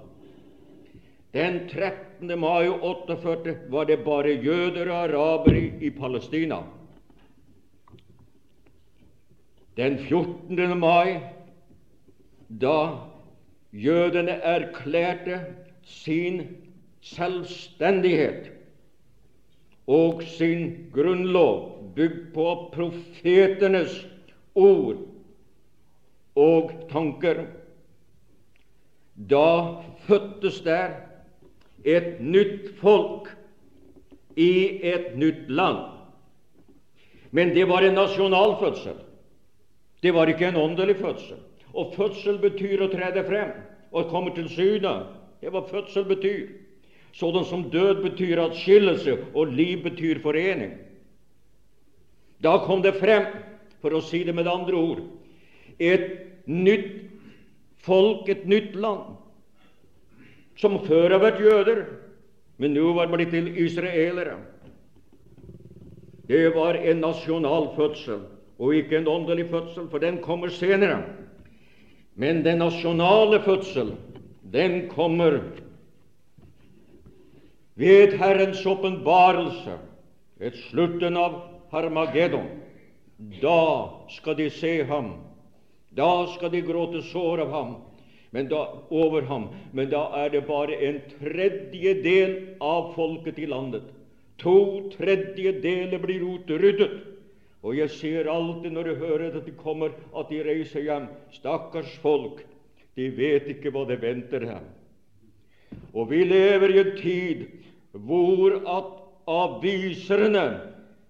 Den 1.35 1.59
13. 1.67 2.31
mai 2.39 2.69
48 2.71 3.57
var 3.69 3.89
det 3.89 4.05
bare 4.05 4.37
jøder 4.39 4.87
og 4.87 5.01
arabere 5.09 5.73
i 5.83 5.91
Palestina. 5.91 6.61
Den 9.77 9.97
14. 9.97 10.79
mai, 10.79 11.19
da 12.61 12.97
jødene 13.73 14.31
erklærte 14.31 15.41
sin 15.83 16.41
selvstendighet 17.01 18.51
og 19.87 20.23
sin 20.23 20.89
grunnlov 20.93 21.91
bygd 21.95 22.33
på 22.33 22.69
profetenes 22.73 24.07
ord, 24.55 24.95
og 26.35 26.71
tanker. 26.91 27.45
Da 29.29 29.47
fødtes 30.07 30.61
der 30.61 30.95
et 31.85 32.17
nytt 32.19 32.71
folk 32.79 33.29
i 34.35 34.79
et 34.83 35.15
nytt 35.15 35.49
land. 35.49 35.83
Men 37.31 37.55
det 37.55 37.67
var 37.67 37.83
en 37.83 37.93
nasjonal 37.95 38.55
fødsel. 38.59 39.04
Det 40.05 40.11
var 40.13 40.29
ikke 40.29 40.51
en 40.51 40.59
åndelig 40.61 40.99
fødsel. 40.99 41.39
Og 41.73 41.95
fødsel 41.97 42.37
betyr 42.37 42.83
å 42.85 42.91
trede 42.91 43.23
frem 43.25 43.55
og 43.89 44.11
komme 44.11 44.35
til 44.35 44.45
syne. 44.53 44.91
Det 45.41 45.49
var 45.49 45.65
fødsel 45.71 46.05
betyr. 46.05 46.43
Sånn 47.15 47.47
som 47.47 47.63
død 47.73 48.03
betyr 48.03 48.43
atskillelse, 48.43 49.15
og 49.33 49.55
liv 49.55 49.81
betyr 49.87 50.19
forening. 50.21 50.75
Da 52.43 52.59
kom 52.67 52.83
det 52.83 52.93
frem, 52.99 53.25
for 53.81 53.95
å 53.95 54.03
si 54.03 54.21
det 54.27 54.35
med 54.35 54.49
andre 54.51 54.77
ord, 54.77 55.01
et 55.79 56.05
nytt 56.45 56.91
folk, 57.85 58.29
et 58.29 58.45
nytt 58.45 58.75
land, 58.75 59.15
som 60.59 60.77
før 60.85 61.15
har 61.15 61.23
vært 61.23 61.41
jøder, 61.41 61.81
men 62.61 62.75
nå 62.75 62.93
var 62.97 63.09
blitt 63.09 63.33
til 63.33 63.49
israelere. 63.63 64.37
Det 66.29 66.49
var 66.55 66.77
en 66.77 67.03
nasjonal 67.05 67.71
fødsel, 67.77 68.25
og 68.59 68.75
ikke 68.75 68.97
en 68.97 69.07
åndelig 69.07 69.49
fødsel, 69.51 69.89
for 69.91 69.99
den 69.99 70.21
kommer 70.23 70.49
senere. 70.49 71.01
Men 72.15 72.43
den 72.45 72.57
nasjonale 72.57 73.41
fødsel, 73.43 73.95
den 74.53 74.87
kommer 74.89 75.39
ved 77.75 78.17
Herrens 78.17 78.65
åpenbarelse, 78.65 79.79
ved 80.39 80.51
slutten 80.69 81.17
av 81.17 81.41
Harmageddon. 81.71 82.47
Da 83.41 83.89
skal 84.09 84.37
de 84.37 84.49
se 84.49 84.83
ham. 84.83 85.13
Da 85.95 86.25
skal 86.35 86.51
de 86.51 86.61
gråte 86.61 87.01
sår 87.07 87.45
av 87.45 87.51
ham, 87.51 87.75
men 88.31 88.49
da, 88.51 88.65
over 88.91 89.23
ham. 89.27 89.49
Men 89.71 89.89
da 89.91 90.07
er 90.23 90.31
det 90.33 90.43
bare 90.47 90.75
en 90.87 91.01
tredjedel 91.19 92.35
av 92.59 92.93
folket 92.95 93.39
i 93.39 93.47
landet. 93.47 93.83
To 94.43 94.89
tredjedeler 94.97 95.99
blir 96.03 96.23
utryddet. 96.27 97.14
Og 97.65 97.73
jeg 97.79 97.89
ser 97.89 98.27
alltid 98.29 98.75
når 98.75 98.91
jeg 98.91 99.01
hører 99.01 99.37
at 99.39 99.45
de 99.47 99.53
kommer, 99.57 99.95
at 100.13 100.29
de 100.29 100.41
reiser 100.45 100.85
hjem. 100.85 101.07
Stakkars 101.33 101.95
folk, 102.03 102.43
de 102.95 103.09
vet 103.17 103.49
ikke 103.55 103.71
hva 103.73 103.87
det 103.89 103.97
venter 104.03 104.45
dem. 104.45 104.67
Og 105.95 106.11
vi 106.11 106.21
lever 106.27 106.75
i 106.75 106.81
en 106.83 106.91
tid 106.99 107.41
hvor 108.05 108.59
at 108.69 108.91
aviserne 109.31 110.45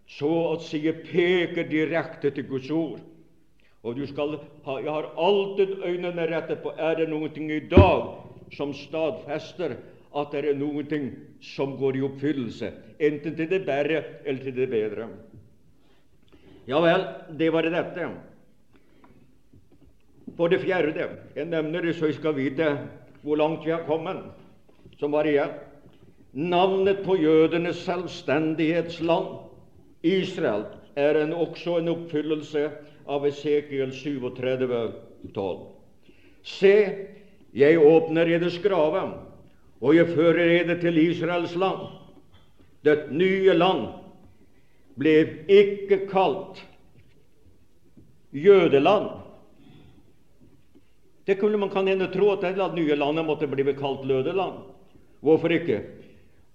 så 0.07 0.31
å 0.53 0.55
si 0.61 0.79
peker 0.85 1.67
direkte 1.67 2.31
til 2.31 2.47
Guds 2.47 2.71
ord. 2.71 3.01
Og 3.85 3.97
du 3.97 4.05
skal 4.07 4.37
ha, 4.65 4.79
Jeg 4.79 4.91
har 4.91 5.11
alltid 5.17 5.75
øynene 5.83 6.29
rettet 6.29 6.63
på 6.63 6.71
er 6.77 6.95
det 6.95 7.09
noe 7.09 7.29
i 7.29 7.59
dag 7.69 8.15
som 8.55 8.73
stadfester 8.73 9.75
at 10.15 10.31
det 10.31 10.45
er 10.45 10.55
noe 10.55 10.85
som 11.41 11.75
går 11.77 11.97
i 11.97 12.01
oppfyllelse, 12.07 12.71
enten 12.99 13.35
til 13.35 13.49
det 13.49 13.65
bedre 13.65 14.03
eller 14.25 14.43
til 14.43 14.55
det 14.55 14.69
bedre. 14.69 15.09
Ja 16.65 16.79
vel, 16.81 17.03
det 17.37 17.49
var 17.53 17.67
dette. 17.69 18.07
For 20.35 20.49
det 20.49 20.63
fjerde 20.63 21.09
Jeg 21.35 21.45
nevner 21.45 21.85
det 21.85 21.95
så 21.95 22.09
jeg 22.09 22.17
skal 22.17 22.35
vite 22.35 22.71
hvor 23.25 23.37
langt 23.37 23.65
vi 23.65 23.71
har 23.71 23.85
kommet, 23.85 24.21
som 24.99 25.11
var 25.11 25.25
igjen. 25.25 25.53
Navnet 26.33 27.03
på 27.05 27.15
jødenes 27.17 27.77
selvstendighetsland, 27.85 29.27
Israel, 30.03 30.65
er 30.95 31.21
en, 31.21 31.33
også 31.33 31.79
en 31.79 31.89
oppfyllelse 31.89 32.67
av 33.07 33.25
Esekiel 33.25 33.93
37, 33.93 34.81
12. 35.33 35.59
Se, 36.45 36.75
jeg 37.55 37.79
åpner 37.81 38.29
eders 38.35 38.59
grave, 38.61 39.01
og 39.81 39.95
jeg 39.95 40.11
fører 40.13 40.53
eder 40.59 40.79
til 40.81 40.97
Israels 41.01 41.55
land. 41.57 41.87
Det 42.85 43.07
nye 43.09 43.53
land 43.57 43.87
ble 44.99 45.15
ikke 45.51 46.05
kalt 46.09 46.61
jødeland. 48.35 49.09
Det 51.25 51.39
kunne 51.39 51.57
man 51.57 51.69
kan 51.73 51.87
hende 51.87 52.11
tro 52.13 52.31
at 52.31 52.41
det 52.45 52.73
nye 52.75 52.95
landet 52.95 53.25
måtte 53.25 53.47
bli 53.47 53.73
kalt 53.73 54.05
lødeland. 54.05 54.61
Hvorfor 55.21 55.49
ikke? 55.49 55.81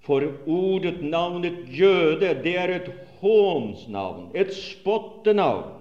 For 0.00 0.24
ordet, 0.46 1.02
navnet 1.02 1.66
jøde, 1.68 2.34
det 2.44 2.56
er 2.56 2.74
et 2.76 2.90
hånsnavn, 3.20 4.30
et 4.34 4.54
spottenavn, 4.54 5.74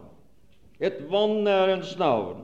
et 0.80 0.98
vanærens 1.12 1.98
navn. 1.98 2.42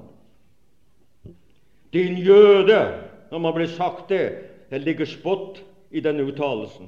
Din 1.93 2.17
jøde, 2.17 3.01
når 3.31 3.39
man 3.39 3.53
blir 3.53 3.67
sagt 3.67 4.09
det, 4.09 4.31
det 4.69 4.81
ligger 4.81 5.05
spott 5.05 5.63
i 5.91 5.99
den 5.99 6.19
uttalelsen. 6.19 6.87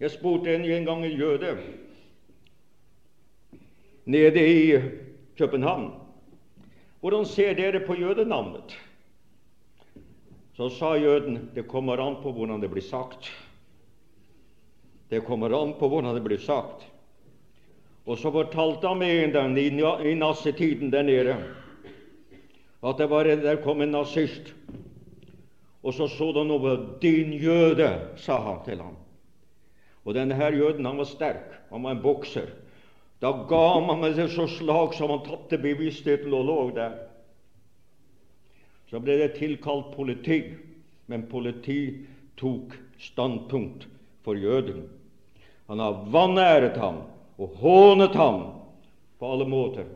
Jeg 0.00 0.10
spurte 0.10 0.54
en, 0.54 0.84
gang 0.84 1.04
en 1.04 1.18
jøde 1.18 1.56
nede 4.04 4.46
i 4.48 4.82
København. 5.38 5.92
Hvordan 7.00 7.26
ser 7.26 7.54
dere 7.54 7.80
på 7.86 7.94
jødenavnet? 7.94 8.76
Så 10.54 10.68
sa 10.68 10.94
jøden 10.94 11.50
det 11.54 11.68
kommer 11.68 11.98
an 12.00 12.16
på 12.22 12.32
hvordan 12.32 12.62
det 12.62 12.70
blir 12.70 12.82
sagt. 12.82 13.32
Det 15.10 15.24
kommer 15.24 15.52
an 15.62 15.74
på 15.78 15.88
hvordan 15.88 16.14
det 16.14 16.24
blir 16.24 16.38
sagt. 16.38 16.86
Og 18.06 18.18
så 18.18 18.30
fortalte 18.32 18.88
han 18.88 19.00
meg 19.00 19.24
en 19.24 19.34
den 19.34 19.58
i, 19.58 20.14
nazitiden 20.14 20.92
der 20.92 21.02
nede 21.02 21.36
at 22.84 22.98
det 22.98 23.08
var, 23.10 23.24
der 23.24 23.62
kom 23.64 23.80
en 23.80 23.94
nazist. 23.94 24.54
Og 25.82 25.94
så 25.94 26.08
så 26.08 26.32
han 26.32 26.50
over 26.50 26.76
'din 27.00 27.32
jøde', 27.32 28.16
sa 28.16 28.36
han 28.36 28.64
til 28.64 28.80
ham. 28.80 28.96
Og 30.04 30.14
denne 30.14 30.34
her 30.34 30.52
jøden 30.52 30.84
han 30.84 30.98
var 30.98 31.04
sterk. 31.04 31.52
Han 31.70 31.82
var 31.82 31.90
en 31.90 32.02
bokser. 32.02 32.46
Da 33.20 33.32
ga 33.48 33.80
man 33.80 34.00
med 34.02 34.16
seg 34.18 34.30
så 34.32 34.46
slag 34.50 34.94
som 34.94 35.12
han 35.12 35.24
tapte 35.26 35.58
bevisstheten 35.60 36.34
og 36.34 36.48
lå 36.48 36.58
der. 36.76 36.96
Så 38.90 39.00
ble 39.02 39.16
det 39.18 39.36
tilkalt 39.38 39.94
politi, 39.94 40.42
men 41.06 41.26
politi 41.30 42.06
tok 42.40 42.74
standpunkt 43.00 43.86
for 44.24 44.38
jøden. 44.38 44.84
Han 45.68 45.80
har 45.80 46.04
vanæret 46.12 46.76
ham 46.76 47.02
og 47.40 47.56
hånet 47.60 48.14
ham 48.14 48.40
på 49.18 49.32
alle 49.32 49.48
måter. 49.48 49.88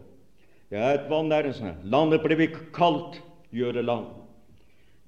Det 0.69 0.79
er 0.79 0.99
et 0.99 1.11
vanærelse. 1.11 1.75
Landet 1.85 2.25
ble 2.25 2.37
ikke 2.45 2.71
kalt 2.77 3.21
jødeland. 3.55 4.09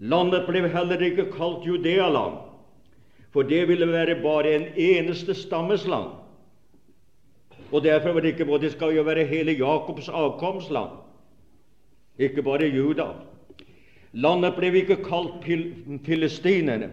Landet 0.01 0.47
ble 0.49 0.65
heller 0.73 1.03
ikke 1.05 1.29
kalt 1.35 1.67
judealand, 1.69 2.39
for 3.33 3.45
det 3.45 3.67
ville 3.69 3.89
være 3.89 4.17
bare 4.23 4.55
en 4.55 4.67
eneste 4.81 5.35
stammesland. 5.37 6.20
Og 7.71 7.85
derfor 7.85 8.13
var 8.13 8.21
det 8.21 8.35
ikke 8.35 8.59
det 8.59 8.73
skal 8.73 8.97
jo 8.97 9.03
være 9.03 9.25
hele 9.25 9.53
Jakobs 9.53 10.09
avkomstland, 10.09 10.91
ikke 12.19 12.43
bare 12.43 12.67
Juda. 12.67 13.13
Landet 14.13 14.57
ble 14.57 14.73
ikke 14.75 14.97
kalt 15.05 15.41
pil, 15.45 15.75
Filistinene, 16.05 16.91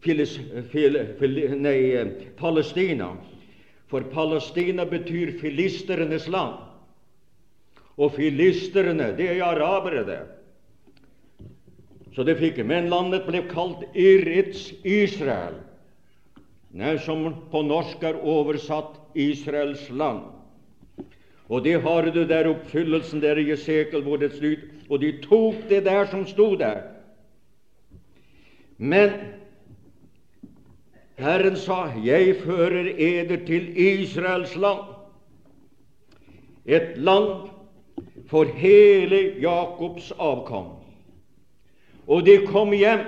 Filis, 0.00 0.38
fil, 0.72 0.96
fil, 1.18 1.36
nei, 1.60 2.04
Palestina, 2.38 3.10
for 3.90 4.00
Palestina 4.08 4.86
betyr 4.88 5.34
filisterenes 5.40 6.28
land. 6.28 6.56
Og 8.00 8.14
filisterne, 8.16 9.10
det 9.18 9.26
er 9.28 9.42
arabere, 9.44 10.06
det. 10.08 10.20
Så 12.16 12.24
det 12.24 12.38
fikk 12.40 12.62
Men 12.64 12.88
landet 12.88 13.26
ble 13.28 13.42
kalt 13.50 13.84
Iritz 13.94 14.70
Israel. 14.84 15.60
Nei, 16.72 16.96
som 17.04 17.28
på 17.50 17.62
norsk 17.66 18.02
er 18.02 18.16
oversatt 18.24 18.99
Israels 19.14 19.90
land. 19.90 20.20
Og 21.48 21.64
det 21.64 21.82
har 21.82 22.10
du 22.10 22.22
der 22.24 22.48
oppfyllelsen 22.48 23.22
der 23.22 23.36
i 23.36 23.48
Jesekel 23.50 24.02
hvor 24.02 24.16
det 24.16 24.32
slutt. 24.36 24.70
Og 24.90 25.00
de 25.02 25.12
tok 25.22 25.54
det 25.68 25.84
der 25.84 26.06
som 26.06 26.26
sto 26.26 26.54
der. 26.54 26.82
Men 28.78 29.10
Herren 31.18 31.56
sa, 31.56 31.92
'Jeg 32.04 32.36
fører 32.36 32.94
eder 32.98 33.46
til 33.46 33.76
Israels 33.76 34.56
land', 34.56 34.94
et 36.66 36.96
land 36.96 37.50
for 38.26 38.44
hele 38.44 39.40
Jakobs 39.40 40.12
avkom. 40.18 40.66
Og 42.06 42.26
de 42.26 42.46
kom 42.46 42.72
hjem 42.72 43.04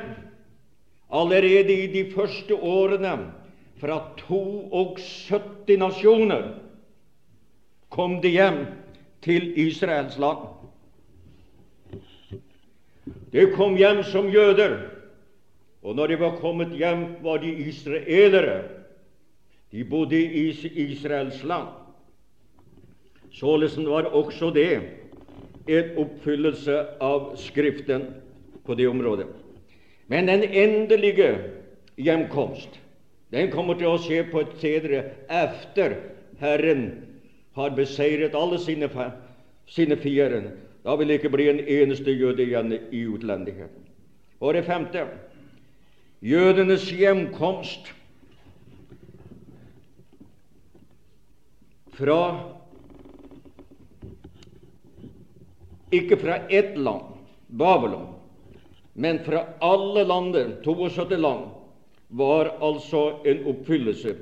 allerede 1.12 1.72
i 1.84 1.86
de 1.86 2.10
første 2.10 2.54
årene 2.54 3.32
fra 3.82 4.14
72 4.28 5.76
nasjoner 5.78 6.44
kom 7.90 8.20
de 8.22 8.30
hjem 8.30 8.60
til 9.24 9.48
Israels 9.58 10.14
land. 10.22 10.44
De 13.32 13.46
kom 13.56 13.74
hjem 13.76 14.04
som 14.06 14.28
jøder, 14.30 14.76
og 15.82 15.96
når 15.98 16.12
de 16.12 16.18
var 16.20 16.36
kommet 16.38 16.76
hjem, 16.78 17.02
var 17.24 17.42
de 17.42 17.50
israelere. 17.50 18.60
De 19.72 19.82
bodde 19.84 20.20
i 20.20 20.44
Israels 20.84 21.42
land. 21.42 21.72
Således 23.34 23.74
var 23.82 24.12
også 24.14 24.52
det 24.54 24.76
en 25.66 25.90
oppfyllelse 25.98 26.78
av 27.02 27.32
Skriften 27.40 28.06
på 28.62 28.78
det 28.78 28.86
området. 28.86 29.26
Men 30.06 30.28
den 30.28 30.44
endelige 30.44 31.34
hjemkomst 31.98 32.81
den 33.32 33.50
kommer 33.50 33.78
til 33.80 33.88
å 33.88 34.00
skje 34.00 34.26
på 34.28 34.42
et 34.44 34.56
senere 34.60 35.02
efter 35.32 35.96
Herren 36.42 36.84
har 37.56 37.72
beseiret 37.76 38.36
alle 38.36 38.58
sine, 38.60 38.88
sine 39.68 39.96
fiender. 39.96 40.50
Da 40.84 40.96
vil 40.98 41.08
det 41.08 41.20
ikke 41.20 41.32
bli 41.32 41.48
en 41.48 41.60
eneste 41.60 42.12
jøde 42.12 42.44
igjen 42.44 42.72
i 42.74 43.04
utlendigheten. 43.08 43.88
Og 44.42 44.56
det 44.56 44.64
femte 44.66 45.06
jødenes 46.22 46.88
hjemkomst 46.92 47.92
fra 51.96 52.18
ikke 55.92 56.16
fra 56.16 56.40
ett 56.48 56.76
land, 56.78 57.16
Babylon, 57.48 58.08
men 58.94 59.20
fra 59.24 59.44
alle 59.60 60.04
lander, 60.08 60.56
72 60.64 61.20
land, 61.20 61.51
var 62.12 62.52
altså 62.60 63.22
en 63.26 63.44
oppfyllelse. 63.48 64.14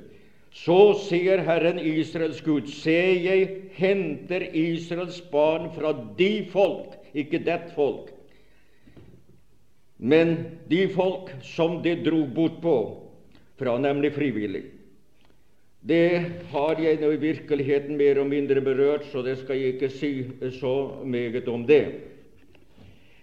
Så 0.51 0.79
sier 1.07 1.43
Herren 1.47 1.79
Israels 1.79 2.41
Gud, 2.43 2.67
se, 2.71 2.97
jeg 3.23 3.71
henter 3.77 4.49
Israels 4.51 5.21
barn 5.31 5.69
fra 5.75 5.93
de 6.19 6.33
folk, 6.51 6.97
ikke 7.15 7.43
det 7.47 7.61
folk, 7.77 8.11
men 10.01 10.37
de 10.71 10.87
folk 10.91 11.31
som 11.45 11.79
de 11.85 11.95
dro 12.03 12.25
bort 12.35 12.59
på 12.63 12.77
fra, 13.61 13.77
nemlig 13.79 14.15
frivillig. 14.17 14.63
Det 15.81 16.25
har 16.53 16.81
jeg 16.81 16.99
nå 17.01 17.11
i 17.15 17.21
virkeligheten 17.21 17.97
mer 17.97 18.19
og 18.21 18.29
mindre 18.29 18.61
berørt, 18.65 19.07
så 19.13 19.23
det 19.25 19.39
skal 19.41 19.61
jeg 19.61 19.75
ikke 19.75 19.93
si 19.93 20.13
så 20.59 20.75
meget 21.05 21.49
om 21.49 21.67
det. 21.69 21.85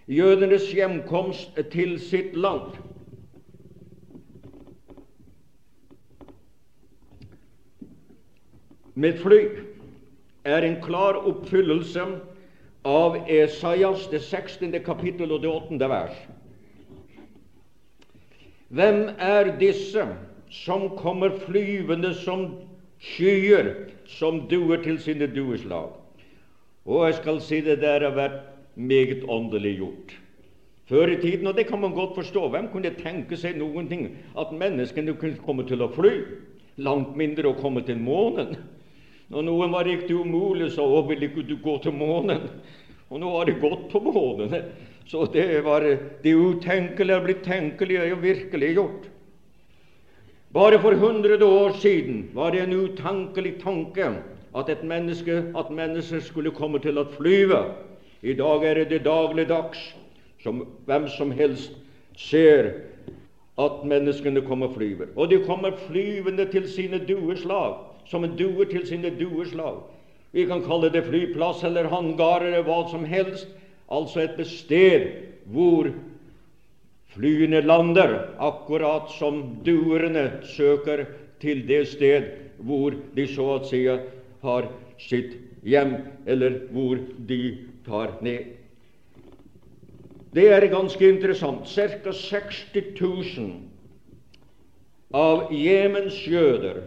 Jødenes 0.08 0.70
hjemkomst 0.72 1.58
til 1.70 1.98
sitt 2.00 2.34
land. 2.36 2.72
Med 8.98 9.20
fly 9.22 9.44
er 10.48 10.64
en 10.66 10.80
klar 10.82 11.20
oppfyllelse 11.28 12.02
av 12.88 13.18
Esaias, 13.30 14.08
det 14.10 14.24
16. 14.24 14.72
kapittel 14.82 15.30
og 15.30 15.44
det 15.44 15.52
8. 15.52 15.90
vers. 15.92 16.16
Hvem 18.74 19.04
er 19.22 19.52
disse 19.60 20.02
som 20.50 20.88
kommer 20.96 21.36
flyvende 21.44 22.10
som 22.24 22.48
skyer, 22.98 23.70
som 24.08 24.46
duer 24.50 24.82
til 24.82 24.98
sine 24.98 25.28
dueslag. 25.30 25.92
Og 26.88 27.04
jeg 27.06 27.18
skal 27.20 27.38
si 27.44 27.60
det 27.62 27.78
der 27.84 28.02
har 28.06 28.16
vært 28.16 28.40
meget 28.74 29.22
åndelig 29.28 29.76
gjort. 29.78 30.16
Før 30.88 31.12
i 31.12 31.20
tiden, 31.20 31.46
og 31.46 31.54
det 31.56 31.66
kan 31.68 31.80
man 31.80 31.92
godt 31.94 32.16
forstå, 32.16 32.48
hvem 32.48 32.70
kunne 32.72 32.94
tenke 32.96 33.36
seg 33.36 33.58
noen 33.60 33.90
ting 33.90 34.08
at 34.40 34.54
menneskene 34.56 35.14
kunne 35.20 35.38
komme 35.44 35.66
til 35.68 35.84
å 35.84 35.90
fly? 35.92 36.14
Langt 36.80 37.14
mindre 37.16 37.52
å 37.52 37.58
komme 37.60 37.84
til 37.84 38.00
månen. 38.00 38.56
Når 39.28 39.44
noen 39.44 39.72
var 39.74 39.84
riktig 39.84 40.16
umulig, 40.16 40.70
så 40.72 40.86
å, 40.88 41.02
vil 41.08 41.26
ikke 41.28 41.44
du 41.44 41.58
gå 41.60 41.76
til 41.84 41.92
månen? 41.92 42.48
Og 43.08 43.20
nå 43.20 43.32
har 43.34 43.48
de 43.48 43.58
gått 43.60 43.88
på 43.92 44.00
månen. 44.04 44.72
Så 45.08 45.26
det 45.32 45.62
var 45.64 45.84
det 45.84 46.32
utenkelige 46.32 47.20
blitt 47.24 47.44
tenkelig 47.44 48.00
og 48.04 48.22
virkelig 48.24 48.74
gjort. 48.76 49.06
Bare 50.52 50.80
for 50.80 50.96
hundre 50.96 51.36
år 51.44 51.76
siden 51.80 52.30
var 52.36 52.52
det 52.52 52.64
en 52.64 52.72
utankelig 52.72 53.58
tanke 53.60 54.08
at 54.56 54.68
et 54.72 54.84
menneske, 54.84 55.42
at 55.56 55.70
mennesker 55.70 56.20
skulle 56.24 56.52
komme 56.56 56.80
til 56.80 57.00
å 57.00 57.08
flyve. 57.12 57.60
I 58.24 58.32
dag 58.36 58.64
er 58.64 58.84
det 58.88 59.04
dagligdags, 59.04 59.80
som 60.42 60.64
hvem 60.88 61.08
som 61.12 61.30
helst 61.36 61.76
ser 62.16 62.72
at 63.60 63.84
menneskene 63.84 64.40
kommer 64.46 64.72
flyver. 64.72 65.12
Og 65.16 65.30
de 65.30 65.42
kommer 65.44 65.76
flyvende 65.88 66.48
til 66.50 66.68
sine 66.70 67.00
dueslag, 67.04 67.87
som 68.08 68.24
en 68.24 68.36
due 68.36 68.66
til 68.70 68.86
sine 68.88 69.12
dueslag. 69.14 69.82
Vi 70.32 70.44
kan 70.48 70.64
kalle 70.64 70.90
det 70.92 71.06
flyplass 71.06 71.64
eller 71.64 71.88
hangar 71.92 72.44
eller 72.44 72.66
hva 72.66 72.82
som 72.90 73.04
helst, 73.08 73.48
altså 73.88 74.24
et 74.24 74.40
sted 74.46 75.08
hvor 75.48 75.88
Flyene 77.18 77.62
lander 77.64 78.12
akkurat 78.38 79.10
som 79.10 79.40
duerne 79.64 80.42
søker 80.46 81.06
til 81.40 81.64
det 81.66 81.88
sted 81.88 82.28
hvor 82.62 82.94
de 83.16 83.24
så 83.30 83.46
å 83.56 83.64
si 83.66 83.80
har 83.88 84.68
sitt 85.02 85.32
hjem, 85.66 85.96
eller 86.26 86.60
hvor 86.74 87.00
de 87.26 87.40
tar 87.86 88.12
ned. 88.22 88.44
Det 90.34 90.46
er 90.52 90.68
ganske 90.70 91.08
interessant. 91.08 91.66
Ca. 91.66 92.12
60 92.12 92.94
000 93.00 93.50
av 95.16 95.48
Jemens 95.54 96.20
jøder 96.28 96.82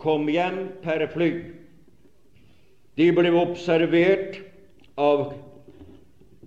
kom 0.00 0.28
hjem 0.32 0.62
per 0.82 1.04
fly. 1.12 1.30
De 2.96 3.10
ble 3.14 3.32
observert 3.36 4.40
av 5.00 5.30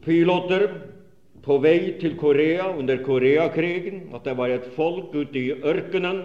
piloter 0.04 0.68
på 1.44 1.58
vei 1.64 1.94
til 2.00 2.16
Korea 2.20 2.70
under 2.72 3.00
Koreakrigen, 3.04 4.08
at 4.16 4.26
det 4.28 4.36
var 4.40 4.52
et 4.54 4.68
folk 4.76 5.14
ute 5.16 5.40
i 5.40 5.54
ørkenen. 5.54 6.24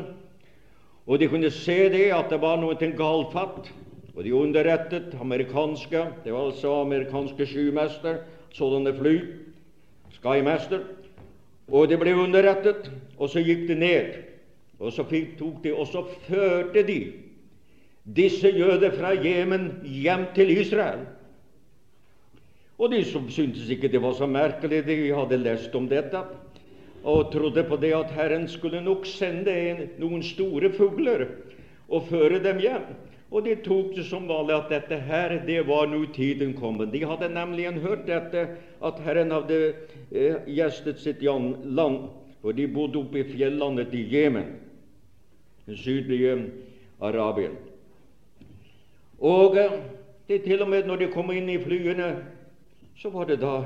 Og 1.09 1.21
de 1.21 1.29
kunne 1.31 1.51
se 1.51 1.89
det 1.93 2.11
at 2.13 2.31
det 2.31 2.41
var 2.43 2.59
noe 2.61 2.77
til 2.79 2.93
galfatt. 2.97 3.71
Og 4.19 4.25
de 4.27 4.35
underrettet 4.35 5.13
amerikanske 5.21 6.01
Det 6.25 6.33
var 6.33 6.49
altså 6.51 6.81
amerikanske 6.83 7.47
skymester, 7.47 8.25
sånne 8.53 8.93
fly, 8.97 9.15
Skymaster. 10.19 10.83
Og 11.71 11.89
de 11.89 11.99
ble 12.01 12.15
underrettet, 12.17 12.89
og 13.19 13.31
så 13.31 13.43
gikk 13.45 13.69
de 13.69 13.77
ned. 13.79 14.28
Og 14.79 14.93
så 14.95 15.05
tok 15.39 15.63
de, 15.65 15.73
og 15.75 15.87
så 15.91 16.05
førte 16.29 16.85
de 16.87 16.99
disse 18.17 18.49
jøder 18.49 18.95
fra 18.95 19.13
Jemen 19.13 19.71
hjem 19.85 20.29
til 20.35 20.53
Israel. 20.55 21.05
Og 22.79 22.93
de 22.93 23.03
som 23.05 23.27
syntes 23.31 23.69
ikke 23.71 23.91
det 23.91 24.01
var 24.03 24.15
så 24.15 24.27
merkelig, 24.31 24.85
de 24.87 25.11
hadde 25.11 25.41
lest 25.43 25.75
om 25.75 25.89
dette 25.91 26.23
og 27.05 27.33
trodde 27.33 27.63
på 27.65 27.77
det 27.77 27.93
at 27.95 28.11
Herren 28.15 28.49
skulle 28.51 28.81
nok 28.83 29.07
sende 29.07 29.55
noen 29.99 30.23
store 30.23 30.71
fugler 30.75 31.27
og 31.89 32.09
føre 32.11 32.41
dem 32.43 32.59
hjem. 32.63 32.87
Og 33.31 33.45
de 33.45 33.55
tok 33.61 33.93
det 33.97 34.07
som 34.09 34.29
vanlig 34.29 34.57
at 34.57 34.71
dette 34.73 34.97
her, 35.05 35.35
det 35.47 35.61
var 35.69 35.87
nå 35.91 36.01
tiden 36.15 36.55
kommet. 36.57 36.93
De 36.93 37.05
hadde 37.05 37.29
nemlig 37.29 37.69
hørt 37.83 38.07
dette, 38.09 38.47
at 38.81 39.03
Herren 39.05 39.35
hadde 39.35 39.59
eh, 40.13 40.39
gjestet 40.49 41.01
sitt 41.03 41.21
land, 41.23 42.09
for 42.41 42.57
de 42.57 42.69
bodde 42.73 43.03
oppe 43.03 43.21
i 43.21 43.29
fjellandet 43.29 43.93
i 43.93 44.07
Jemen, 44.15 44.55
den 45.69 45.77
sydlige 45.77 46.35
Arabien. 47.01 47.55
Og 49.21 49.55
det 50.29 50.41
er 50.41 50.45
til 50.45 50.63
og 50.65 50.71
med 50.73 50.89
når 50.89 51.05
de 51.05 51.13
kom 51.13 51.31
inn 51.35 51.51
i 51.53 51.61
flyene 51.61 52.13
så 52.99 53.13
var 53.15 53.29
det 53.29 53.39
da 53.43 53.63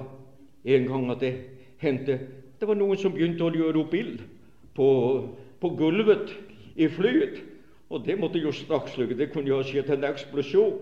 en 0.64 0.88
gang 0.88 1.10
at 1.14 1.22
det 1.22 1.32
hendte 1.80 2.18
det 2.60 2.68
var 2.68 2.78
noen 2.78 2.98
som 3.00 3.10
begynte 3.10 3.42
å 3.42 3.50
gjøre 3.50 3.80
opp 3.80 3.94
ild 3.98 4.20
på, 4.76 4.88
på, 5.58 5.70
gulvet 5.74 6.28
i 6.78 6.86
flyet. 6.86 7.40
Og 7.90 8.04
det 8.06 8.14
måtte 8.20 8.38
jo 8.38 8.52
straks 8.54 8.94
slukke. 8.94 9.16
Det 9.18 9.32
kunne 9.32 9.50
jo 9.50 9.58
ha 9.58 9.64
skjedd 9.66 9.90
en 9.90 10.06
eksplosjon. 10.06 10.76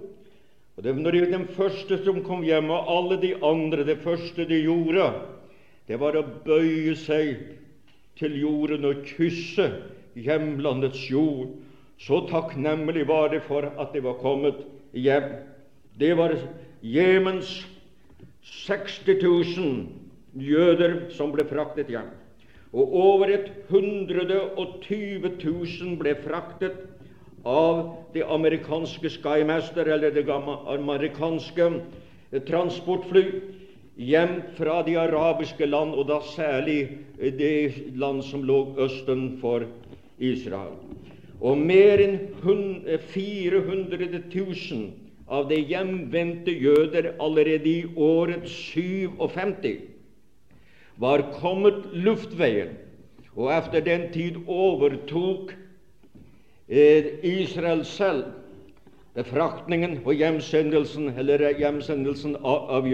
Og 0.76 0.84
det 0.84 0.92
var 0.92 1.16
Den 1.32 1.46
første 1.56 1.96
som 2.04 2.20
kom 2.22 2.44
hjem, 2.44 2.68
og 2.68 2.84
alle 2.84 3.16
de 3.22 3.32
andre, 3.40 3.86
det 3.88 3.96
første 4.04 4.44
de 4.44 4.60
gjorde, 4.60 5.08
det 5.88 5.96
var 5.96 6.20
å 6.20 6.26
bøye 6.44 6.92
seg 7.00 7.56
til 8.20 8.36
jorden 8.36 8.84
og 8.84 9.00
kysse 9.08 9.70
hjemlandets 10.14 11.10
jord. 11.10 11.48
Så 12.00 12.22
takknemlig 12.30 13.04
var 13.08 13.28
det 13.28 13.42
for 13.44 13.66
at 13.78 13.92
de 13.92 14.00
var 14.04 14.16
kommet 14.22 14.62
hjem. 14.96 15.32
Det 16.00 16.14
var 16.16 16.32
Jemens 16.82 17.66
60 18.42 19.00
000 19.20 19.86
jøder 20.40 21.10
som 21.12 21.32
ble 21.34 21.44
fraktet 21.44 21.90
hjem. 21.92 22.08
Og 22.72 22.94
over 22.94 23.32
120 23.68 25.28
000 25.44 25.96
ble 26.00 26.14
fraktet 26.22 26.86
av 27.44 27.82
det 28.14 28.24
amerikanske 28.24 29.10
Skymaster, 29.10 29.88
eller 29.90 30.14
det 30.14 30.24
amerikanske 30.30 31.68
transportfly, 32.48 33.24
hjem 34.00 34.40
fra 34.56 34.80
de 34.86 34.96
arabiske 34.96 35.66
land, 35.66 35.92
og 35.98 36.08
da 36.08 36.20
særlig 36.32 36.98
det 37.18 37.92
land 37.98 38.22
som 38.24 38.44
lå 38.46 38.62
østen 38.80 39.36
for 39.42 39.66
Israel. 39.66 39.89
Og 41.40 41.56
mer 41.56 42.02
enn 42.04 42.18
400 43.12 44.20
000 44.34 44.82
av 45.30 45.46
de 45.48 45.60
hjemvendte 45.62 46.52
jøder 46.52 47.14
allerede 47.22 47.70
i 47.70 47.84
året 47.96 48.48
57 48.50 49.86
var 51.00 51.22
kommet 51.38 51.86
luftveien, 51.96 52.74
og 53.32 53.48
etter 53.54 53.80
den 53.86 54.08
tid 54.12 54.36
overtok 54.50 55.54
eh, 56.68 57.16
Israel 57.24 57.84
selv 57.88 58.26
befraktningen 59.16 60.00
og 60.04 60.12
hjemsendelsen, 60.18 61.14
eller 61.16 61.46
hjemsendelsen 61.58 62.36
av, 62.42 62.68
av 62.76 62.84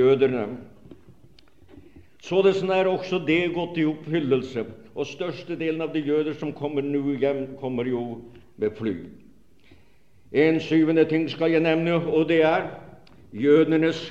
Så 2.22 2.42
Således 2.42 2.62
er 2.62 2.86
også 2.86 3.18
det 3.26 3.54
gått 3.54 3.78
i 3.78 3.84
oppfyllelse, 3.84 4.64
og 4.96 5.06
størstedelen 5.06 5.84
av 5.84 5.92
de 5.92 6.00
jøder 6.00 6.34
som 6.40 6.54
kommer 6.56 6.84
nå 6.84 7.18
hjem, 7.20 7.46
kommer 7.60 7.84
jo 7.88 8.02
med 8.56 8.72
fly. 8.78 8.96
En 10.32 10.60
syvende 10.60 11.04
ting 11.04 11.28
skal 11.30 11.52
jeg 11.52 11.62
nevne, 11.64 11.98
og 12.00 12.28
det 12.28 12.40
er 12.48 12.70
jødenes 13.32 14.08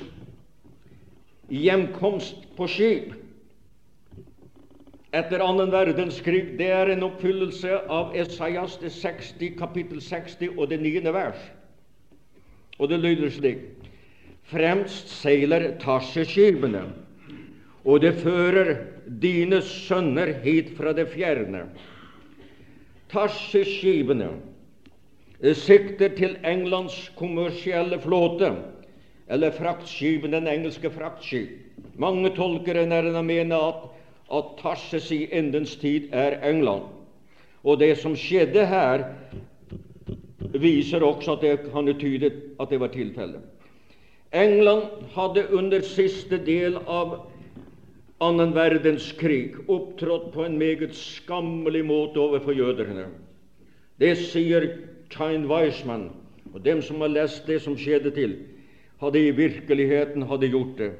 hjemkomst 1.50 2.46
på 2.56 2.68
skip 2.70 3.14
etter 5.16 5.42
annen 5.42 5.72
verdenskrig. 5.72 6.54
Det 6.58 6.70
er 6.70 6.92
en 6.92 7.06
oppfyllelse 7.06 7.80
av 7.92 8.14
Esaias 8.16 8.78
60, 8.80 9.56
kapittel 9.58 10.00
60 10.02 10.54
og 10.56 10.70
det 10.70 10.80
niende 10.82 11.12
vers. 11.14 11.40
Og 12.78 12.90
det 12.92 13.00
lyder 13.00 13.32
slik 13.32 13.64
Fremst 14.46 15.08
seiler 15.10 15.72
Tarseskipene, 15.82 16.84
og 17.86 18.02
det 18.02 18.16
fører 18.18 18.72
dine 19.22 19.60
sønner 19.62 20.32
hit 20.42 20.72
fra 20.76 20.92
det 20.96 21.06
fjerne. 21.12 21.68
Tarseskipene 23.12 24.32
sikter 25.54 26.10
til 26.16 26.34
Englands 26.44 26.96
kommersielle 27.18 28.00
flåte, 28.02 28.50
eller 29.30 29.54
fraktskipene, 29.54 30.40
den 30.40 30.50
engelske 30.50 30.90
fraktskip. 30.90 31.54
Mange 31.98 32.30
tolkere 32.34 32.86
nærmere 32.86 33.22
mener 33.22 33.68
at, 33.68 33.86
at 34.34 34.50
Tarses 34.58 35.10
i 35.14 35.26
endens 35.32 35.76
tid 35.76 36.08
er 36.12 36.40
England. 36.50 36.82
Og 37.62 37.78
det 37.78 37.96
som 37.98 38.16
skjedde 38.18 38.66
her, 38.66 39.04
viser 40.58 41.04
også 41.04 41.36
at 41.36 41.42
det 41.42 41.72
kan 41.72 41.94
tyde 42.00 42.32
at 42.60 42.70
det 42.70 42.80
var 42.80 42.90
tilfellet. 42.94 43.42
England 44.34 44.82
hadde 45.14 45.46
under 45.54 45.80
siste 45.86 46.38
del 46.46 46.78
av 46.86 47.18
annen 48.20 48.54
verdenskrig 48.56 49.56
opptrådt 49.68 50.32
på 50.32 50.44
en 50.46 50.58
meget 50.58 50.94
skammelig 50.96 51.84
måte 51.84 52.20
overfor 52.20 52.56
jødene. 52.56 53.08
Det 54.00 54.14
sier 54.18 54.68
Tyne 55.12 55.48
Weisman, 55.48 56.10
og 56.54 56.64
dem 56.64 56.82
som 56.82 57.00
har 57.04 57.12
lest 57.12 57.46
det 57.48 57.60
som 57.64 57.76
skjedde 57.76 58.12
til, 58.16 58.38
hadde 59.00 59.20
i 59.20 59.34
virkeligheten 59.36 60.24
hadde 60.28 60.48
gjort 60.52 60.78
det. 60.78 60.92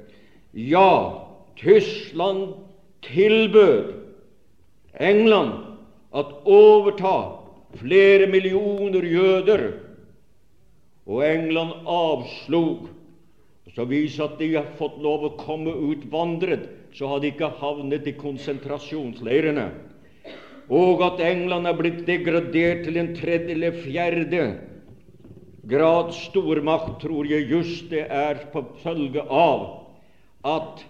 Ja, 0.52 1.24
Tyskland 1.56 2.52
tilbød 3.04 3.94
England 5.00 5.52
at 6.16 6.32
overta 6.44 7.16
flere 7.76 8.28
millioner 8.28 9.04
jøder, 9.04 9.72
og 11.06 11.22
England 11.24 11.72
avslog. 11.86 12.88
Så 13.74 13.84
viser 13.84 14.24
at 14.24 14.38
de 14.40 14.54
har 14.54 14.68
fått 14.78 14.96
lov 15.04 15.26
å 15.26 15.36
komme 15.36 15.74
utvandret, 15.90 16.70
så 16.96 17.10
har 17.10 17.20
de 17.20 17.28
ikke 17.32 17.52
havnet 17.60 18.06
i 18.08 18.14
konsentrasjonsleirene. 18.16 19.66
Og 20.72 21.02
at 21.04 21.20
England 21.22 21.68
er 21.68 21.76
blitt 21.78 22.00
degradert 22.08 22.86
til 22.86 22.96
en 22.98 23.12
tredje 23.14 23.52
eller 23.54 23.76
fjerde 23.84 24.46
grad 25.68 26.12
stormakt, 26.14 27.00
tror 27.02 27.26
jeg 27.28 27.50
just 27.50 27.90
det 27.90 28.06
er 28.10 28.46
på 28.52 28.62
følge 28.82 29.22
av 29.22 29.66
at 30.46 30.84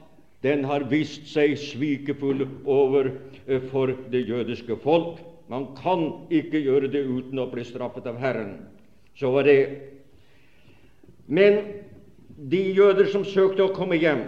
den 0.45 0.65
har 0.69 0.87
vist 0.91 1.27
seg 1.33 1.57
svikefull 1.59 2.45
over 2.65 3.11
eh, 3.49 3.95
det 4.13 4.27
jødiske 4.29 4.77
folk. 4.85 5.19
Man 5.49 5.71
kan 5.79 6.27
ikke 6.31 6.61
gjøre 6.61 6.91
det 6.93 7.07
uten 7.07 7.39
å 7.41 7.49
bli 7.51 7.65
straffet 7.65 8.07
av 8.07 8.19
Herren. 8.21 8.59
Så 9.17 9.31
var 9.33 9.47
det. 9.49 9.59
Men 11.27 11.63
de 12.37 12.63
jøder 12.77 13.09
som 13.11 13.25
søkte 13.25 13.65
å 13.65 13.75
komme 13.75 13.97
hjem 13.99 14.27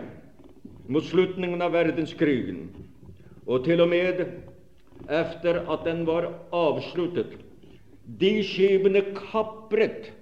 mot 0.89 1.05
slutningen 1.05 1.63
av 1.63 1.75
verdenskrigen, 1.77 2.69
og 3.47 3.65
til 3.65 3.81
og 3.85 3.91
med 3.93 4.25
etter 5.09 5.61
at 5.71 5.85
den 5.87 6.05
var 6.09 6.31
avsluttet, 6.53 7.37
de 8.21 8.33
skipene 8.45 9.03
kapret 9.17 10.13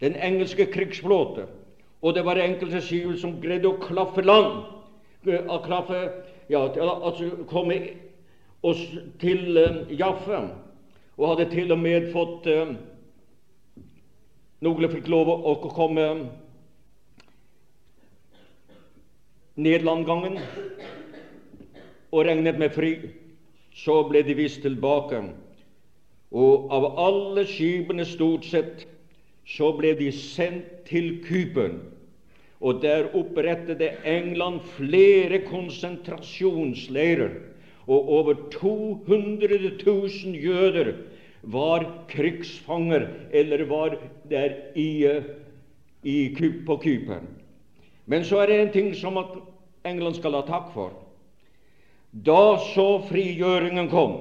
den 0.00 0.16
engelske 0.16 0.66
krigsflåte, 0.72 1.46
og 2.02 2.14
det 2.16 2.24
var 2.26 2.40
enkelte 2.40 2.80
skip 2.82 3.12
som 3.20 3.36
greide 3.40 3.68
å 3.70 3.78
klaffe 3.80 4.24
land, 4.24 4.64
å 5.28 5.60
klaffe, 5.62 6.00
ja, 6.50 6.64
altså 6.66 7.44
komme 7.50 7.78
oss 8.66 8.82
til 9.22 9.54
Jaffa, 9.54 9.92
Jaffe, 10.00 10.42
og 11.16 11.28
hadde 11.28 11.50
til 11.52 11.72
og 11.72 11.78
med 11.78 12.08
fått 12.12 12.48
uh, 12.50 12.72
Noen 14.62 14.86
fikk 14.92 15.08
lov 15.10 15.26
å 15.28 15.56
komme 15.74 16.04
ned 19.56 19.84
landgangen 19.84 20.38
og 22.12 22.26
regnet 22.26 22.58
med 22.60 22.72
fri. 22.74 22.92
Så 23.72 24.02
ble 24.08 24.22
de 24.24 24.34
vist 24.36 24.62
tilbake. 24.64 25.22
Og 26.32 26.72
av 26.72 26.84
alle 27.00 27.44
skipene, 27.48 28.04
stort 28.08 28.44
sett, 28.48 28.86
så 29.48 29.72
ble 29.76 29.94
de 29.98 30.12
sendt 30.14 30.84
til 30.88 31.18
Kypern. 31.26 31.80
Og 32.62 32.82
der 32.84 33.10
opprettet 33.18 33.82
England 34.06 34.60
flere 34.76 35.42
konsentrasjonsleirer 35.48 37.32
og 37.90 38.08
over 38.14 38.34
200 38.54 39.58
000 39.82 40.36
jøder 40.38 40.92
var 41.42 41.84
krigsfanger 42.08 43.08
eller 43.34 43.64
var 43.66 43.96
der 44.30 44.54
i, 44.78 45.10
i, 46.02 46.34
på 46.66 46.76
Kypern. 46.84 47.26
Men 48.12 48.26
så 48.28 48.42
er 48.42 48.50
det 48.50 48.58
en 48.60 48.74
ting 48.74 48.92
som 48.98 49.16
England 49.88 50.18
skal 50.18 50.36
ha 50.36 50.42
takk 50.44 50.68
for. 50.74 50.92
Da 52.12 52.58
så 52.74 52.86
frigjøringen 53.08 53.88
kom, 53.88 54.18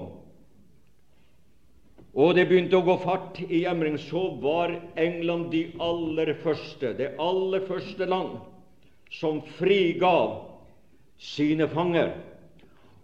og 2.11 2.33
det 2.35 2.47
begynte 2.47 2.79
å 2.79 2.85
gå 2.87 2.95
fart 3.03 3.39
i 3.49 3.65
hjemring, 3.65 3.97
så 3.99 4.29
var 4.39 4.73
England 4.99 5.51
de 5.51 5.65
aller 5.83 6.31
første, 6.39 6.93
det 6.95 7.13
aller 7.19 7.63
første 7.67 8.07
land 8.07 8.39
som 9.11 9.43
frigav 9.59 10.37
sine 11.19 11.67
fanger 11.71 12.15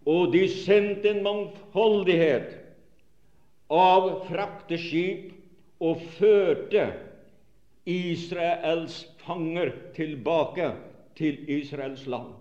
og 0.07 0.31
de 0.31 0.45
sendte 0.47 1.11
en 1.11 1.23
mangfoldighet 1.25 2.53
av 3.73 4.05
frakteskip 4.29 5.33
og 5.83 5.99
førte 6.15 6.85
Israels 7.87 9.01
fanger 9.27 9.71
tilbake 9.95 10.71
til 11.15 11.49
Israels 11.49 12.07
land. 12.07 12.33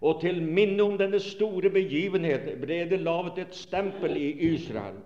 Og 0.00 0.20
til 0.20 0.42
minne 0.42 0.82
om 0.82 0.98
denne 0.98 1.20
store 1.20 1.70
begivenheten 1.74 2.60
ble 2.62 2.84
det 2.90 3.00
laget 3.02 3.40
et 3.42 3.56
stempel 3.56 4.14
i 4.16 4.30
Israel, 4.52 5.00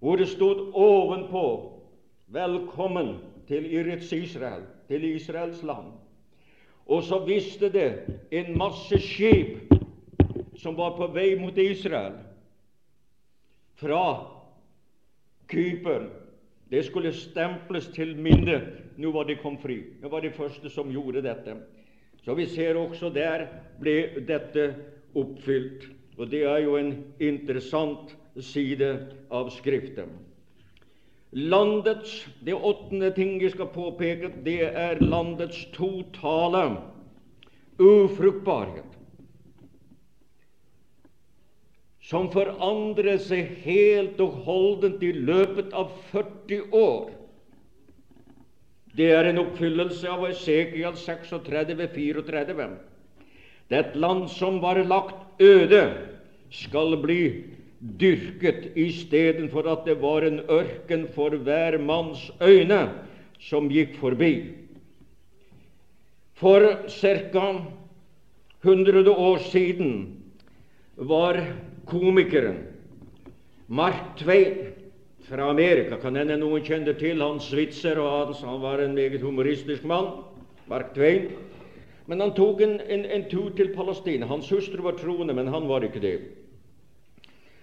hvor 0.00 0.16
det 0.16 0.28
stod 0.28 0.72
ovenpå 0.74 1.74
'Velkommen 2.28 3.16
til 3.48 3.74
Irets 3.74 4.12
Israel', 4.12 4.66
til 4.88 5.04
Israels 5.04 5.62
land. 5.62 5.86
Og 6.86 7.02
så 7.02 7.18
visste 7.18 7.72
det 7.72 8.20
en 8.30 8.58
masse 8.58 8.98
skip 8.98 9.74
som 10.56 10.76
var 10.76 10.96
på 10.96 11.06
vei 11.06 11.34
mot 11.40 11.58
Israel 11.58 12.12
fra 13.74 14.26
Kypern. 15.48 16.10
Det 16.70 16.84
skulle 16.84 17.12
stemples 17.12 17.88
til 17.88 18.16
minne 18.16 18.87
nå 18.98 19.10
var 19.14 19.28
de 19.28 19.36
kom 19.38 19.58
fri. 19.62 19.78
Det 20.02 20.10
var 20.10 20.22
de 20.24 20.30
første 20.34 20.70
som 20.70 20.90
gjorde 20.90 21.22
dette. 21.22 21.54
Så 22.24 22.34
vi 22.34 22.46
ser 22.50 22.76
også 22.76 23.12
der 23.14 23.46
ble 23.80 24.24
dette 24.26 24.72
oppfylt. 25.16 25.86
Og 26.18 26.30
det 26.30 26.42
er 26.50 26.64
jo 26.64 26.74
en 26.76 26.92
interessant 27.22 28.16
side 28.42 28.90
av 29.30 29.52
Skriften. 29.54 30.10
Landets, 31.32 32.26
Det 32.44 32.54
åttende 32.54 33.10
ting 33.14 33.40
jeg 33.42 33.52
skal 33.52 33.68
påpeke, 33.68 34.30
det 34.44 34.62
er 34.64 35.00
landets 35.04 35.66
totale 35.76 36.78
ufruktbarhet 37.78 38.98
som 42.08 42.30
forandrer 42.32 43.18
seg 43.20 43.50
helt 43.66 44.20
og 44.24 44.40
holdent 44.46 45.02
i 45.04 45.12
løpet 45.12 45.74
av 45.76 45.90
40 46.08 46.70
år. 46.72 47.10
Det 48.98 49.12
er 49.14 49.28
en 49.30 49.38
oppfyllelse 49.44 50.10
av 50.10 50.24
Esekiel 50.26 50.96
36-34. 50.98 52.64
Det 53.70 53.82
land 53.94 54.24
som 54.32 54.58
var 54.64 54.80
lagt 54.82 55.42
øde, 55.42 55.84
skal 56.50 56.96
bli 57.02 57.44
dyrket 57.78 58.72
istedenfor 58.74 59.68
at 59.70 59.84
det 59.86 59.98
var 60.02 60.24
en 60.26 60.40
ørken 60.50 61.04
for 61.14 61.36
hver 61.36 61.76
manns 61.78 62.24
øyne 62.42 62.80
som 63.38 63.68
gikk 63.70 63.98
forbi. 64.00 64.32
For 66.38 66.64
ca. 66.88 67.44
100 68.64 69.10
år 69.12 69.38
siden 69.52 69.92
var 70.96 71.38
komikeren 71.86 72.64
Mark 73.68 74.16
Twain 74.18 74.72
fra 75.28 75.50
Amerika. 75.50 75.96
Kan 76.00 76.16
hende 76.16 76.38
noen 76.40 76.64
kjente 76.64 76.94
til 76.98 77.20
hans 77.22 77.50
Switzer, 77.50 78.00
og 78.00 78.26
hans, 78.26 78.42
han 78.42 78.60
var 78.62 78.82
en 78.82 78.96
meget 78.96 79.22
humoristisk 79.22 79.84
mann. 79.84 80.24
Mark 80.68 80.94
Twain. 80.94 81.30
Men 82.08 82.20
han 82.20 82.32
tok 82.36 82.62
en, 82.64 82.78
en, 82.80 83.04
en 83.04 83.24
tur 83.28 83.50
til 83.56 83.74
Palestina. 83.74 84.26
Hans 84.26 84.48
hustru 84.48 84.82
var 84.82 84.96
troende, 84.96 85.34
men 85.36 85.50
han 85.52 85.68
var 85.68 85.84
ikke 85.84 86.00
det. 86.00 86.16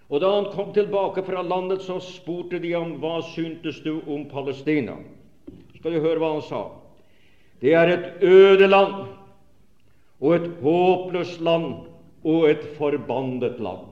Og 0.09 0.21
Da 0.21 0.29
han 0.29 0.51
kom 0.53 0.73
tilbake 0.73 1.23
fra 1.25 1.41
landet, 1.41 1.81
så 1.81 1.97
spurte 1.99 2.59
de 2.61 2.75
ham 2.75 2.99
hva 3.01 3.17
syntes 3.33 3.79
du 3.81 3.97
om 4.05 4.27
Palestina. 4.29 4.99
Skal 5.79 5.95
du 5.95 6.03
høre 6.03 6.21
hva 6.21 6.35
han 6.35 6.45
sa? 6.45 6.61
Det 7.61 7.73
er 7.73 7.89
et 7.89 8.23
øde 8.23 8.67
land 8.67 9.07
og 10.21 10.35
et 10.35 10.45
håpløst 10.61 11.41
land 11.41 11.87
og 12.23 12.49
et 12.49 12.61
forbandet 12.77 13.57
land. 13.59 13.89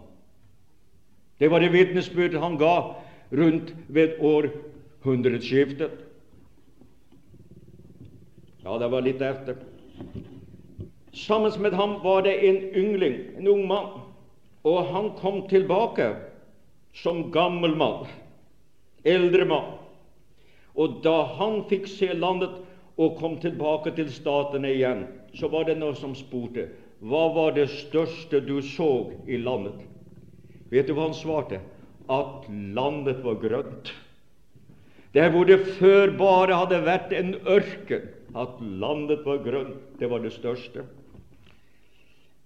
Det 1.40 1.50
var 1.52 1.60
det 1.60 1.74
vitnesbyrdet 1.74 2.42
han 2.42 2.60
ga 2.62 2.76
rundt 3.34 3.74
ved 3.88 4.20
århundreskiftet. 4.22 5.92
Ja, 8.64 8.78
det 8.80 8.88
var 8.88 9.04
litt 9.04 9.22
etter. 9.22 9.58
Sammen 11.14 11.52
med 11.62 11.74
ham 11.74 11.98
var 12.04 12.22
det 12.26 12.36
en 12.48 12.62
yngling, 12.74 13.18
en 13.38 13.48
ung 13.48 13.66
mann, 13.68 13.90
og 14.64 14.86
han 14.94 15.10
kom 15.20 15.44
tilbake 15.50 16.14
som 16.94 17.32
gammel 17.32 17.76
mann, 17.76 18.08
eldre 19.04 19.46
mann. 19.46 19.74
Og 20.74 21.02
da 21.04 21.20
han 21.38 21.62
fikk 21.70 21.90
se 21.90 22.14
landet 22.14 22.56
og 22.98 23.20
kom 23.20 23.38
tilbake 23.42 23.94
til 23.98 24.10
statene 24.14 24.72
igjen, 24.74 25.06
så 25.34 25.50
var 25.50 25.68
det 25.68 25.78
noen 25.82 25.98
som 25.98 26.16
spurte 26.18 26.70
hva 27.04 27.28
var 27.36 27.54
det 27.58 27.68
største 27.70 28.40
du 28.46 28.62
så 28.64 29.12
i 29.28 29.38
landet. 29.42 29.82
Vet 30.72 30.88
du 30.88 30.96
hva 30.96 31.10
han 31.10 31.18
svarte? 31.18 31.60
At 32.12 32.50
landet 32.50 33.24
var 33.24 33.40
grønt. 33.40 33.94
Der 35.14 35.30
hvor 35.30 35.44
det 35.44 35.60
før 35.78 36.18
bare 36.18 36.58
hadde 36.58 36.82
vært 36.86 37.14
en 37.14 37.36
ørken, 37.46 38.10
at 38.36 38.62
landet 38.62 39.22
var 39.26 39.44
grønt, 39.46 40.00
det 40.00 40.10
var 40.10 40.24
det 40.24 40.34
største. 40.34 40.88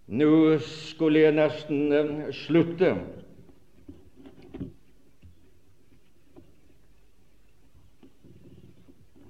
Nå 0.07 0.57
skulle 0.63 1.19
jeg 1.19 1.35
nesten 1.35 1.91
uh, 1.91 2.27
slutte. 2.31 2.93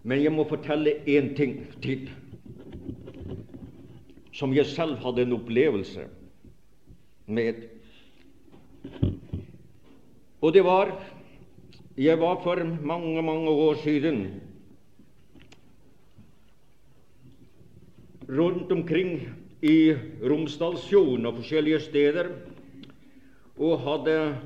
Men 0.07 0.21
jeg 0.23 0.31
må 0.31 0.45
fortelle 0.47 0.99
én 1.09 1.33
ting 1.35 1.57
til, 1.83 2.09
som 4.33 4.53
jeg 4.55 4.69
selv 4.69 5.01
hadde 5.03 5.25
en 5.25 5.33
opplevelse 5.35 6.05
med. 7.27 7.65
Og 10.41 10.53
det 10.53 10.63
var 10.65 10.91
Jeg 11.97 12.19
var 12.19 12.41
for 12.43 12.63
mange, 12.81 13.21
mange 13.21 13.49
år 13.49 13.73
siden 13.83 14.41
rundt 18.29 18.71
omkring 18.71 19.21
i 19.61 19.93
Romsdalsfjorden 20.29 21.25
og 21.25 21.39
forskjellige 21.39 21.79
steder 21.79 22.29
og 23.57 23.79
hadde 23.79 24.37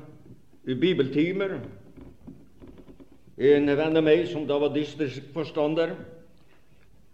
bibeltimer. 0.64 1.58
En 3.38 3.68
venn 3.68 3.98
av 3.98 4.06
meg 4.06 4.24
som 4.30 4.46
da 4.48 4.56
var 4.62 4.72
distriktsforstander, 4.72 5.92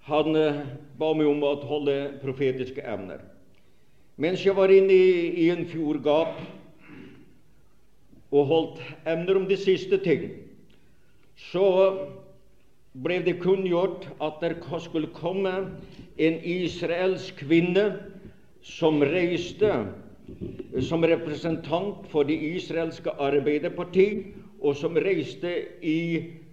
han 0.07 0.37
eh, 0.37 0.63
ba 1.01 1.11
meg 1.17 1.27
om 1.31 1.43
å 1.43 1.55
holde 1.67 1.97
profetiske 2.23 2.85
emner. 2.87 3.25
Mens 4.19 4.45
jeg 4.45 4.55
var 4.57 4.71
inne 4.71 4.95
i, 4.95 5.11
i 5.47 5.51
en 5.51 5.67
fjordgap 5.67 6.39
og 8.31 8.47
holdt 8.51 8.83
emner 9.09 9.41
om 9.41 9.47
de 9.49 9.57
siste 9.57 9.99
ting, 10.05 10.29
så 11.39 11.65
ble 12.99 13.21
det 13.25 13.39
kunngjort 13.43 14.09
at 14.25 14.43
det 14.43 14.57
skulle 14.85 15.13
komme 15.15 15.55
en 16.19 16.39
israelsk 16.43 17.45
kvinne 17.47 17.93
som 18.65 19.01
reiste 19.03 19.71
som 20.85 21.05
representant 21.07 22.05
for 22.13 22.27
det 22.29 22.37
israelske 22.37 23.15
Arbeiderparti, 23.17 24.09
og 24.61 24.77
som 24.77 24.99
reiste 25.01 25.53
i 25.81 26.01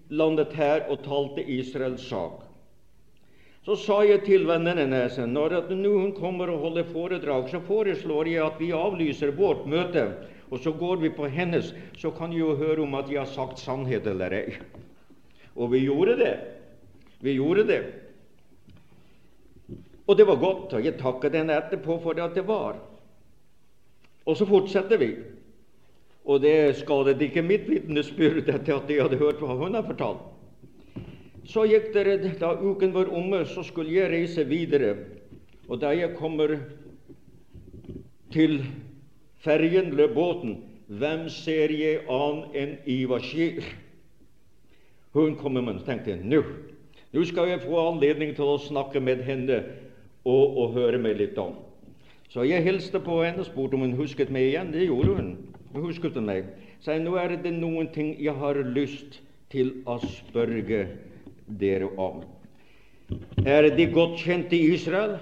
landet 0.09 0.53
her 0.55 0.85
og 0.89 1.01
talte 1.03 1.43
Israels 1.43 2.05
sak. 2.07 2.43
Så 3.65 3.75
sa 3.81 4.03
jeg 4.05 4.21
til 4.27 4.45
vennene 4.45 4.83
hennes 4.85 5.17
når 5.25 5.57
nå 5.73 5.91
hun 5.97 6.13
kommer 6.13 6.51
og 6.53 6.67
holder 6.67 6.85
foredrag, 6.91 7.49
så 7.49 7.59
foreslår 7.65 8.29
jeg 8.29 8.45
at 8.45 8.59
vi 8.61 8.69
avlyser 8.77 9.33
vårt 9.33 9.65
møte, 9.65 10.05
og 10.55 10.61
så 10.63 10.71
går 10.71 11.01
vi 11.03 11.11
på 11.11 11.27
hennes, 11.27 11.73
så 11.99 12.13
kan 12.15 12.31
vi 12.31 12.39
jo 12.39 12.53
høre 12.55 12.85
om 12.85 12.93
at 12.95 13.09
jeg 13.11 13.19
har 13.19 13.27
sagt 13.27 13.59
sannhet 13.59 14.07
eller 14.07 14.31
ei. 14.37 14.55
Og 15.55 15.73
vi 15.73 15.81
gjorde 15.83 16.15
det. 16.19 16.33
Vi 17.19 17.33
gjorde 17.35 17.65
det. 17.67 17.81
Og 20.07 20.15
det 20.17 20.27
var 20.27 20.39
godt, 20.39 20.77
og 20.77 20.85
jeg 20.85 20.95
takket 20.99 21.35
henne 21.35 21.57
etterpå 21.59 21.97
for 21.99 22.15
det 22.15 22.23
at 22.23 22.37
det 22.37 22.45
var. 22.47 22.77
Og 24.25 24.37
så 24.37 24.47
fortsetter 24.47 25.01
vi. 25.01 25.09
Og 26.25 26.39
det 26.41 26.77
skadet 26.79 27.21
ikke 27.21 27.43
mitt 27.43 27.67
vitnesbyrd 27.69 28.47
etter 28.55 28.79
at 28.79 28.89
jeg 28.89 29.03
hadde 29.03 29.19
hørt 29.19 29.43
hva 29.43 29.57
hun 29.59 29.75
har 29.75 29.85
fortalt. 29.85 30.23
Så 31.45 31.67
gikk 31.69 31.91
det, 31.93 32.39
Da 32.39 32.55
uken 32.55 32.95
var 32.95 33.11
omme, 33.11 33.43
så 33.45 33.63
skulle 33.63 33.93
jeg 33.93 34.09
reise 34.09 34.47
videre. 34.47 34.95
Og 35.67 35.81
da 35.81 35.91
jeg 35.91 36.15
kommer 36.15 36.55
til 38.31 38.63
ferjen 39.45 39.93
eller 39.93 40.13
båten, 40.13 40.59
hvem 40.87 41.27
ser 41.31 41.73
jeg 41.73 42.03
annet 42.11 42.57
enn 42.57 42.77
Ivar 42.89 43.23
Skier? 43.23 43.65
Hun 45.15 45.37
kommer 45.39 45.63
med 45.63 45.79
og 45.79 45.87
tenkte 45.87 46.17
nå 46.19 46.43
nå 47.15 47.21
skal 47.23 47.47
jeg 47.47 47.61
få 47.63 47.77
anledning 47.79 48.33
til 48.35 48.49
å 48.51 48.57
snakke 48.59 48.99
med 48.99 49.21
henne 49.23 49.61
og, 50.27 50.57
og 50.59 50.73
høre 50.75 50.99
meg 50.99 51.15
litt 51.21 51.37
om. 51.39 51.53
Så 52.27 52.43
jeg 52.43 52.65
hilste 52.65 52.99
på 52.99 53.21
henne 53.21 53.39
og 53.39 53.47
spurte 53.47 53.77
om 53.77 53.85
hun 53.85 53.95
husket 53.95 54.33
meg 54.35 54.49
igjen. 54.49 54.73
Det 54.73 54.83
gjorde 54.83 55.13
hun. 55.15 55.29
Hun 55.71 55.85
husket 55.85 56.17
meg. 56.19 56.49
Så 56.83 56.91
jeg, 56.91 57.05
nå 57.05 57.15
er 57.21 57.37
det 57.39 57.53
noen 57.55 57.87
ting 57.95 58.11
jeg 58.19 58.35
har 58.35 58.59
lyst 58.67 59.21
til 59.53 59.77
å 59.87 59.95
spørre 60.03 60.81
dere 61.47 61.87
om. 61.95 62.25
Er 63.47 63.69
De 63.77 63.87
godt 63.93 64.19
kjent 64.19 64.51
i 64.51 64.65
Israel? 64.73 65.15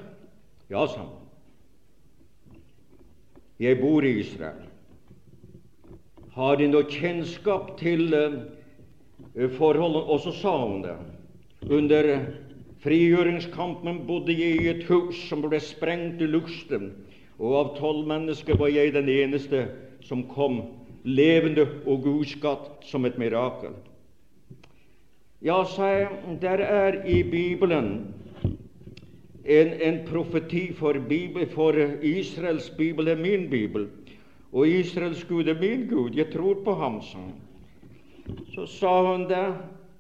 Ja, 0.72 0.88
sa 0.88 1.04
han. 1.04 1.12
Jeg 3.64 3.80
bor 3.80 4.04
i 4.04 4.18
Israel. 4.20 4.64
Har 6.36 6.58
De 6.60 6.68
noe 6.68 6.90
kjennskap 6.90 7.76
til 7.80 8.10
uh, 8.12 8.40
forholdene? 9.56 10.04
Og 10.04 10.20
så 10.26 10.34
sa 10.36 10.56
hun 10.66 10.82
det. 10.84 10.98
Under 11.72 12.10
frigjøringskampen 12.84 14.02
bodde 14.08 14.36
jeg 14.36 14.60
i 14.60 14.72
et 14.74 14.84
hus 14.90 15.22
som 15.30 15.46
ble 15.46 15.62
sprengt 15.64 16.20
i 16.22 16.28
luften, 16.28 16.90
og 17.40 17.56
av 17.62 17.70
tolv 17.78 18.10
mennesker 18.10 18.60
var 18.60 18.74
jeg 18.74 18.92
den 18.98 19.08
eneste 19.14 19.68
som 20.04 20.26
kom 20.34 20.60
levende 21.08 21.64
og 21.86 22.04
godskatt 22.04 22.84
som 22.90 23.08
et 23.08 23.16
mirakel. 23.22 23.78
Ja, 25.44 25.62
sa 25.68 25.88
jeg, 25.92 26.10
der 26.42 26.64
er 26.64 27.00
i 27.08 27.22
Bibelen 27.24 28.14
en, 29.46 29.74
en 29.82 30.06
profeti 30.08 30.74
for, 30.74 30.94
Bibel, 30.94 31.48
for 31.50 31.74
Israels 32.02 32.70
bibel 32.70 33.08
er 33.08 33.16
min 33.16 33.50
bibel, 33.50 33.88
og 34.52 34.68
Israels 34.68 35.24
Gud 35.24 35.48
er 35.48 35.60
min 35.60 35.88
Gud. 35.88 36.12
Jeg 36.16 36.32
tror 36.34 36.54
på 36.66 36.74
ham, 36.74 37.02
sa 37.02 37.18
Så 38.56 38.66
sa 38.66 39.12
hun 39.12 39.28
det 39.30 39.56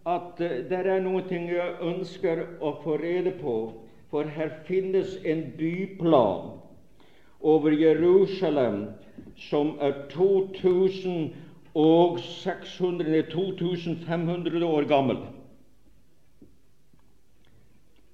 at 0.06 0.39
uh, 0.39 0.48
det 0.70 0.80
er 0.86 1.00
noe 1.04 1.24
jeg 1.30 1.76
ønsker 1.82 2.46
å 2.62 2.76
få 2.84 2.98
rede 3.02 3.32
på, 3.41 3.74
for 4.12 4.24
her 4.24 4.52
finnes 4.68 5.18
en 5.26 5.52
byplan 5.58 6.54
over 7.41 7.72
Jerusalem 7.72 8.86
som 9.36 9.76
er 9.82 9.94
2000 10.10 11.34
og 11.76 12.20
600, 12.20 13.24
2500 13.32 14.66
år 14.66 14.88
gammel. 14.88 15.18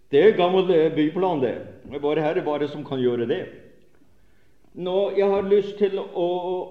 Det 0.10 0.22
er 0.24 0.38
gammel 0.38 0.72
eh, 0.74 0.89
byplan, 0.95 1.41
det. 1.43 1.57
Her 1.89 1.97
er 1.97 2.01
bare 2.01 2.41
bare 2.45 2.68
som 2.68 2.86
kan 2.86 2.99
gjøre 3.01 3.28
det. 3.30 3.43
Nå, 4.74 5.12
Jeg 5.18 5.28
har 5.30 5.49
lyst 5.49 5.78
til 5.78 5.99
å, 5.99 6.05
å, 6.05 6.28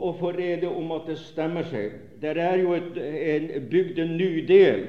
å 0.08 0.12
få 0.18 0.32
rede 0.34 0.68
om 0.68 0.90
at 0.92 1.06
det 1.06 1.18
stemmer 1.18 1.66
seg. 1.70 1.94
Det 2.20 2.34
er 2.34 2.58
jo 2.62 2.74
et, 2.74 2.96
en, 2.98 3.48
bygd 3.70 3.98
en 3.98 4.16
ny 4.16 4.42
del 4.46 4.86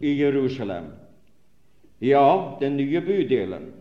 i 0.00 0.14
Jerusalem. 0.20 0.92
Ja, 2.00 2.54
den 2.60 2.76
nye 2.78 3.02
bydelen. 3.02 3.72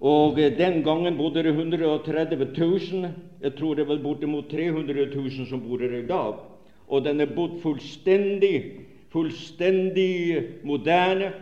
Og 0.00 0.40
eh, 0.40 0.52
Den 0.56 0.80
gangen 0.86 1.18
bodde 1.20 1.44
det 1.44 1.52
130 1.52 2.48
000. 2.56 3.12
Jeg 3.42 3.56
tror 3.60 3.74
det 3.74 3.84
er 3.84 3.92
vel 3.92 4.00
bortimot 4.00 4.48
300 4.48 5.10
000 5.12 5.50
som 5.50 5.60
bor 5.60 5.84
der 5.84 6.00
i 6.00 6.06
dag. 6.08 6.40
Og 6.88 7.04
den 7.04 7.20
er 7.20 7.28
bodd 7.28 7.60
fullstendig, 7.60 8.88
fullstendig 9.12 10.64
moderne 10.64 11.34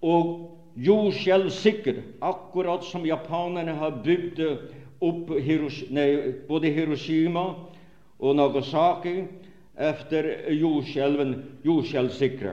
og 0.00 0.53
jordskjelvsikker, 0.76 2.02
akkurat 2.20 2.84
som 2.84 3.06
japanerne 3.06 3.76
har 3.78 4.00
bygd 4.04 4.40
opp 5.04 5.30
Hirosh 5.30 5.90
nei, 5.94 6.34
både 6.48 6.72
Hiroshima 6.74 7.46
og 8.18 8.36
Nagasaki. 8.36 9.24
efter 9.74 10.52
jordskjelven, 10.54 11.32
jordskjelvsikre. 11.66 12.52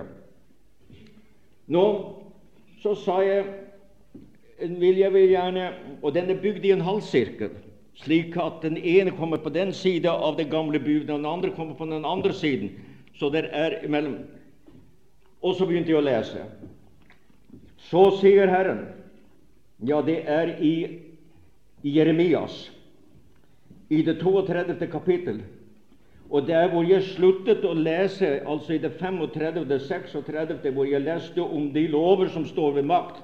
Nå 1.70 1.84
så 2.82 2.96
sa 2.98 3.20
jeg 3.22 3.46
vil 4.80 4.98
jeg 4.98 5.14
vil 5.14 5.30
gjerne 5.30 5.68
Og 6.02 6.14
den 6.14 6.30
er 6.30 6.42
bygd 6.42 6.66
i 6.66 6.72
en 6.74 6.82
halvsirkel, 6.82 7.52
slik 7.94 8.38
at 8.38 8.64
den 8.64 8.78
ene 8.78 9.12
kommer 9.12 9.38
på 9.38 9.50
den 9.54 9.74
sida 9.74 10.10
av 10.10 10.38
det 10.38 10.50
gamle 10.50 10.80
budet, 10.80 11.10
og 11.10 11.20
den 11.20 11.26
andre 11.26 11.52
kommer 11.56 11.76
på 11.76 11.86
den 11.86 12.06
andre 12.06 12.34
siden. 12.34 12.72
Så 13.20 13.30
det 13.30 13.46
er 13.52 13.86
imellom. 13.86 14.18
Og 15.42 15.56
så 15.56 15.66
begynte 15.66 15.92
jeg 15.92 16.00
å 16.00 16.06
lese. 16.06 16.46
Så 17.92 18.06
sier 18.22 18.48
Herren 18.48 18.86
Ja, 19.84 20.00
det 20.06 20.22
er 20.30 20.54
i, 20.62 20.76
Jeremias, 21.84 22.70
i 23.90 24.04
det 24.06 24.20
32. 24.22 24.88
kapittel. 24.92 25.42
Og 26.30 26.46
der 26.48 26.70
hvor 26.70 26.86
jeg 26.88 27.04
sluttet 27.04 27.66
å 27.66 27.74
lese, 27.76 28.30
altså 28.48 28.78
i 28.78 28.80
det 28.80 28.94
35., 29.00 29.66
36., 29.90 30.70
hvor 30.72 30.88
jeg 30.88 31.04
leste 31.04 31.42
om 31.42 31.72
de 31.74 31.88
lover 31.92 32.30
som 32.32 32.46
står 32.48 32.78
ved 32.78 32.88
makt, 32.94 33.20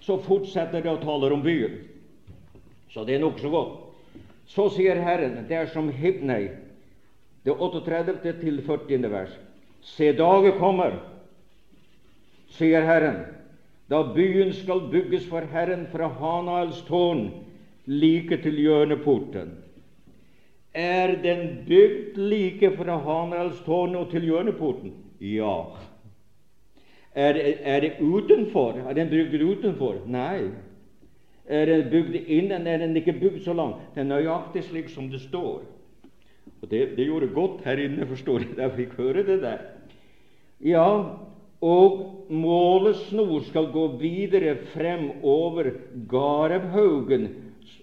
så 0.00 0.16
fortsetter 0.24 0.82
det 0.82 0.90
å 0.90 1.02
tale 1.04 1.30
om 1.36 1.44
byen. 1.44 1.76
Så 2.90 3.04
det 3.04 3.18
er 3.18 3.22
nokså 3.22 3.52
godt. 3.52 3.76
Så 4.48 4.70
sier 4.72 4.98
Herren, 5.04 5.44
det 5.46 5.60
er 5.60 5.70
som 5.70 5.92
Hibnei, 5.92 6.48
det 7.44 7.52
38. 7.52 8.34
til 8.40 8.62
40. 8.64 9.10
vers. 9.12 9.36
Se, 9.84 10.08
dager 10.16 10.56
kommer, 10.58 10.96
sier 12.56 12.82
Herren, 12.88 13.26
da 13.90 14.02
byen 14.14 14.52
skal 14.52 14.80
bygges 14.92 15.26
for 15.28 15.46
Herren 15.52 15.86
fra 15.92 16.08
Hanaels 16.08 16.82
tårn 16.88 17.30
like 17.88 18.36
til 18.42 18.58
hjørneporten. 18.60 19.54
Er 20.74 21.14
den 21.22 21.64
bygd 21.66 22.18
like 22.20 22.70
fra 22.76 22.98
Hanaels 23.00 23.60
tårn 23.64 23.96
og 23.96 24.10
til 24.10 24.28
hjørneporten? 24.28 24.92
Ja. 25.20 25.64
Er, 27.14 27.34
er, 27.60 27.80
det 27.80 27.92
utenfor? 28.00 28.76
Er 28.88 28.94
den 28.94 29.08
bygd 29.08 29.42
utenfor? 29.42 30.02
Nei. 30.06 30.50
Er 31.48 31.64
den 31.66 31.88
bygd 31.90 32.14
innen, 32.26 32.66
er 32.66 32.78
den 32.78 32.96
ikke 32.96 33.16
bygd 33.16 33.40
så 33.44 33.56
langt. 33.56 33.80
Det 33.94 34.04
er 34.04 34.10
nøyaktig 34.10 34.66
slik 34.68 34.92
som 34.92 35.08
det 35.10 35.20
står. 35.24 35.64
Og 36.60 36.70
Det, 36.70 36.96
det 36.96 37.06
gjorde 37.06 37.32
godt 37.34 37.64
her 37.64 37.80
inne, 37.80 38.06
forstår 38.06 38.38
du, 38.38 38.52
da 38.56 38.68
jeg 38.68 38.76
fikk 38.76 38.96
høre 39.00 39.24
det 39.26 39.40
der. 39.42 39.64
Ja, 40.60 40.84
og 41.60 42.26
målesnor 42.30 43.40
skal 43.48 43.70
gå 43.72 43.86
videre 43.98 44.56
frem 44.74 45.10
over 45.22 45.72
Garevhaugen, 46.08 47.28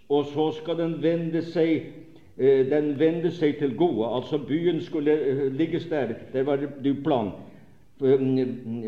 og 0.10 0.26
så 0.32 0.52
skal 0.62 0.78
den 0.80 1.00
vende 1.04 1.42
seg 1.50 1.92
Eh, 2.38 2.66
den 2.68 3.00
vende 3.00 3.32
seg 3.32 3.60
til 3.60 3.76
gode. 3.80 4.08
Altså 4.12 4.38
byen 4.38 4.82
skulle 4.84 5.12
eh, 5.12 5.46
ligges 5.56 5.86
der. 5.88 6.14
Der 6.34 6.44
var 6.44 6.60
det 6.84 7.04
plan. 7.04 7.32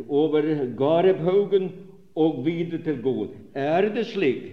Over 0.09 0.41
Garevhaugen 0.77 1.71
og 2.15 2.45
videre 2.45 2.81
til 2.83 3.01
gode. 3.01 3.29
Er 3.55 3.87
det 3.93 4.05
slik? 4.05 4.43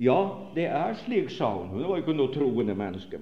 Ja, 0.00 0.28
det 0.54 0.64
er 0.64 0.94
slik, 1.04 1.30
sa 1.30 1.50
hun. 1.52 1.68
Hun 1.68 1.88
var 1.88 2.00
ikke 2.00 2.16
noe 2.16 2.32
troende 2.32 2.74
menneske. 2.74 3.20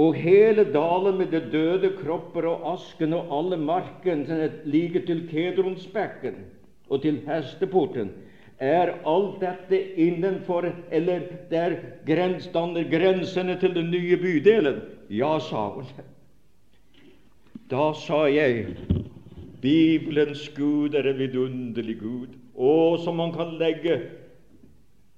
Og 0.00 0.14
hele 0.16 0.64
dalen 0.72 1.18
med 1.18 1.32
de 1.34 1.40
døde 1.52 1.92
kropper 1.98 2.46
og 2.48 2.68
asken 2.72 3.12
og 3.12 3.32
alle 3.38 3.58
marken 3.60 4.24
like 4.64 5.04
til 5.06 5.26
Kedronsbekken 5.28 6.44
og 6.88 7.02
til 7.02 7.20
hesteporten 7.26 8.12
er 8.62 8.94
alt 9.08 9.40
dette 9.42 9.78
innenfor, 9.98 10.68
eller 10.90 11.20
der 11.50 11.74
grenstander 12.06 12.84
grensene 12.90 13.56
til 13.60 13.74
den 13.74 13.90
nye 13.90 14.16
bydelen? 14.16 14.80
Ja, 15.10 15.38
sa 15.42 15.68
hun. 15.74 15.84
Da 17.70 17.92
sa 17.96 18.24
jeg 18.30 18.76
Bibelens 19.62 20.48
Gud 20.56 20.94
er 20.94 21.10
en 21.10 21.18
vidunderlig 21.18 21.98
Gud, 22.00 22.38
og 22.54 22.98
som 23.02 23.16
man 23.16 23.32
kan 23.32 23.56
legge 23.58 24.00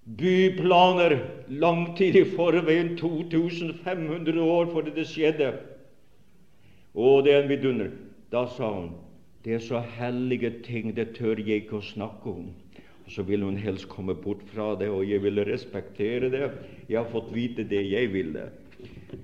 byplaner 0.04 1.16
lang 1.48 1.86
i 2.00 2.24
forveien, 2.36 2.96
2500 2.96 4.42
år 4.42 4.68
før 4.72 4.90
det 4.94 5.06
skjedde. 5.08 5.54
Å, 6.94 7.20
det 7.24 7.32
er 7.32 7.42
en 7.42 7.50
vidunder. 7.50 7.90
Da 8.32 8.44
sa 8.50 8.70
hun 8.74 8.92
det 9.44 9.58
er 9.58 9.60
så 9.60 9.82
hellige 9.98 10.50
ting, 10.64 10.94
det 10.96 11.10
tør 11.18 11.36
jeg 11.36 11.66
ikke 11.66 11.76
å 11.76 11.84
snakke 11.84 12.30
om 12.30 12.46
Og 13.04 13.10
så 13.12 13.20
ville 13.28 13.44
hun 13.44 13.58
helst 13.60 13.90
komme 13.92 14.14
bort 14.16 14.40
fra 14.48 14.70
det, 14.80 14.88
og 14.88 15.04
jeg 15.04 15.20
ville 15.20 15.44
respektere 15.44 16.30
det. 16.32 16.46
Jeg 16.88 16.96
har 16.96 17.10
fått 17.12 17.28
vite 17.34 17.66
det 17.68 17.82
jeg 17.84 18.08
ville. 18.14 18.46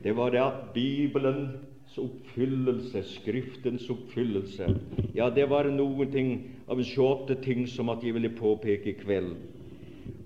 Det 0.05 0.12
var 0.16 0.35
det 0.35 0.43
at 0.45 0.59
Bibelens 0.74 1.97
oppfyllelse, 1.97 3.01
Skriftens 3.09 3.89
oppfyllelse 3.91 4.68
Ja, 5.16 5.31
det 5.33 5.49
var 5.49 5.70
noen 5.72 6.12
ting 6.12 6.31
av 6.68 6.85
28 6.85 7.41
ting 7.41 7.64
som 7.64 7.89
at 7.89 8.05
jeg 8.05 8.14
ville 8.18 8.31
påpeke 8.37 8.93
i 8.93 8.99
kveld. 9.01 9.33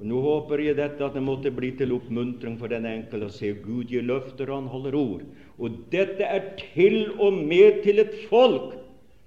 Og 0.00 0.04
Nå 0.08 0.20
håper 0.24 0.62
jeg 0.64 0.76
dette 0.78 1.04
at 1.04 1.16
det 1.16 1.22
måtte 1.24 1.52
bli 1.54 1.72
til 1.78 1.94
oppmuntring 1.96 2.56
for 2.60 2.72
den 2.72 2.86
enkelte 2.88 3.28
å 3.28 3.34
se 3.34 3.52
Gud 3.64 3.92
gir 3.92 4.04
løfter, 4.06 4.50
og 4.50 4.62
han 4.62 4.70
holder 4.72 4.96
ord. 4.98 5.24
Og 5.58 5.78
dette 5.92 6.26
er 6.26 6.52
til 6.60 7.14
og 7.18 7.36
med 7.36 7.82
til 7.84 8.02
et 8.02 8.14
folk 8.30 8.74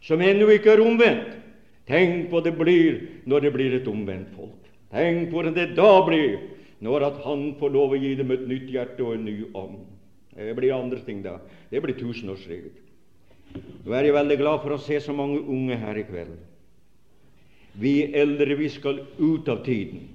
som 0.06 0.22
ennå 0.22 0.50
ikke 0.56 0.76
er 0.76 0.84
omvendt. 0.84 1.36
Tenk 1.88 2.32
hva 2.32 2.42
det 2.44 2.54
blir 2.58 3.00
når 3.30 3.48
det 3.48 3.54
blir 3.56 3.76
et 3.78 3.88
omvendt 3.88 4.34
folk. 4.36 4.72
Tenk 4.92 5.32
hvordan 5.32 5.56
det 5.56 5.70
da 5.78 5.92
blir 6.06 6.36
når 6.84 7.08
at 7.08 7.24
Han 7.26 7.48
får 7.60 7.72
lov 7.74 7.96
å 7.96 8.02
gi 8.02 8.12
dem 8.20 8.32
et 8.36 8.44
nytt 8.48 8.68
hjerte 8.70 9.02
og 9.02 9.16
en 9.16 9.26
ny 9.26 9.38
ånd. 9.58 9.80
Det 10.38 10.54
blir 10.54 10.76
andre 10.76 11.00
ting 11.02 11.24
da. 11.24 11.40
Det 11.72 11.82
blir 11.82 11.98
tusenårsregel. 11.98 12.76
Nå 13.86 13.96
er 13.96 14.06
jeg 14.06 14.18
veldig 14.18 14.38
glad 14.38 14.62
for 14.62 14.76
å 14.76 14.82
se 14.82 15.00
så 15.02 15.16
mange 15.16 15.40
unge 15.40 15.80
her 15.80 15.98
i 15.98 16.06
kveld. 16.06 16.36
Vi 17.78 17.96
eldre, 18.18 18.58
vi 18.60 18.70
skal 18.74 19.02
ut 19.18 19.50
av 19.50 19.64
tiden. 19.66 20.06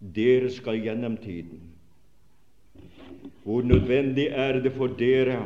Dere 0.00 0.50
skal 0.50 0.80
gjennom 0.82 1.16
tiden. 1.16 1.60
Hvor 3.44 3.62
nødvendig 3.62 4.26
er 4.32 4.60
det 4.60 4.72
for 4.72 4.86
dere 4.86 5.44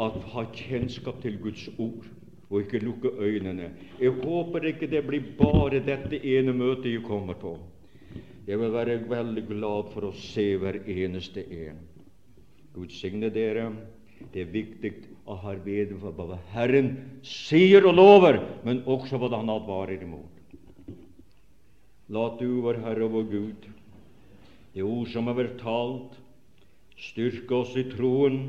at 0.00 0.22
ha 0.32 0.44
kjennskap 0.54 1.22
til 1.22 1.38
Guds 1.42 1.68
ord? 1.78 2.08
og 2.50 2.60
ikke 2.60 2.78
lukke 2.78 3.10
øynene. 3.18 3.70
Jeg 4.00 4.10
håper 4.10 4.64
ikke 4.72 4.86
det 4.90 5.04
blir 5.06 5.22
bare 5.38 5.78
dette 5.86 6.18
ene 6.18 6.52
møtet 6.52 6.90
jeg 6.92 7.04
kommer 7.06 7.34
på. 7.38 7.58
Jeg 8.46 8.58
vil 8.58 8.72
være 8.72 8.98
veldig 9.08 9.44
glad 9.46 9.92
for 9.92 10.08
å 10.08 10.16
se 10.18 10.56
hver 10.58 10.80
eneste 10.90 11.44
en. 11.46 11.78
Gud 12.74 12.90
signe 12.94 13.30
dere. 13.30 13.70
Det 14.34 14.42
er 14.42 14.50
viktig 14.52 14.92
å 15.30 15.36
ha 15.40 15.54
ved 15.64 15.94
hva 16.02 16.38
Herren 16.52 16.90
sier 17.24 17.86
og 17.86 17.94
lover, 17.96 18.40
men 18.66 18.82
også 18.84 19.16
hva 19.16 19.30
Han 19.36 19.48
advarer 19.48 20.02
imot. 20.02 20.39
La 22.10 22.24
du, 22.40 22.58
vår 22.64 22.80
Herre 22.82 23.06
og 23.06 23.12
vår 23.14 23.26
Gud, 23.30 23.66
det 24.74 24.82
ord 24.82 25.06
som 25.12 25.28
har 25.30 25.36
vært 25.38 25.60
talt, 25.62 26.16
styrke 26.98 27.54
oss 27.54 27.76
i 27.78 27.84
troen 27.86 28.40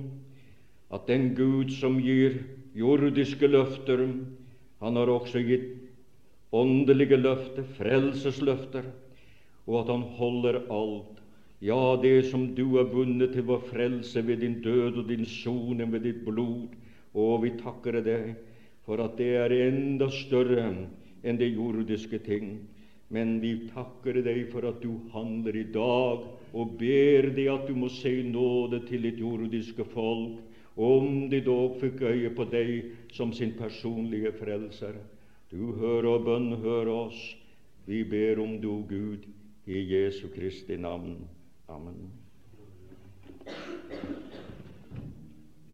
at 0.89 1.05
den 1.05 1.27
Gud 1.37 1.69
som 1.75 1.99
gir 2.01 2.39
jordiske 2.73 3.45
løfter. 3.51 4.01
Han 4.81 4.97
har 4.97 5.11
også 5.13 5.43
gitt 5.45 5.69
åndelige 6.57 7.21
løfter, 7.21 7.67
frelsesløfter, 7.77 8.89
og 9.69 9.77
at 9.83 9.93
han 9.93 10.07
holder 10.17 10.63
alt. 10.73 11.21
Ja, 11.61 11.95
det 12.01 12.31
som 12.31 12.49
du 12.57 12.79
er 12.81 12.89
bundet 12.89 13.35
til 13.37 13.45
vår 13.45 13.61
frelse 13.69 14.25
ved 14.25 14.41
din 14.41 14.57
død 14.65 15.03
og 15.03 15.09
din 15.13 15.25
sone 15.29 15.85
ved 15.93 16.07
ditt 16.09 16.25
blod. 16.25 16.73
Og 17.13 17.43
vi 17.45 17.53
takker 17.61 18.01
deg 18.01 18.33
for 18.89 19.05
at 19.05 19.21
det 19.21 19.35
er 19.37 19.53
enda 19.69 20.09
større 20.09 20.65
enn 21.21 21.37
det 21.37 21.53
jordiske 21.53 22.25
ting. 22.25 22.55
Men 23.11 23.39
vi 23.43 23.67
takker 23.73 24.21
deg 24.23 24.45
for 24.53 24.65
at 24.69 24.79
du 24.83 24.93
handler 25.11 25.57
i 25.59 25.67
dag, 25.73 26.23
og 26.51 26.77
ber 26.79 27.27
deg 27.35 27.49
at 27.51 27.67
du 27.67 27.75
må 27.75 27.89
se 27.91 28.13
nåde 28.27 28.81
til 28.87 29.07
ditt 29.07 29.19
jordiske 29.19 29.85
folk 29.91 30.39
om 30.81 31.27
de 31.29 31.41
dog 31.43 31.75
fikk 31.81 32.01
øye 32.07 32.31
på 32.35 32.45
deg 32.51 32.71
som 33.11 33.33
sin 33.35 33.51
personlige 33.59 34.31
frelser. 34.39 34.95
Du 35.51 35.73
hører 35.75 36.23
bønn, 36.23 36.55
hører 36.63 36.93
oss. 36.95 37.19
Vi 37.85 38.03
ber 38.07 38.39
om 38.39 38.55
du, 38.63 38.71
Gud, 38.87 39.27
i 39.67 39.83
Jesu 39.91 40.27
Kristi 40.31 40.77
navn. 40.79 41.19
Amen. 41.67 42.07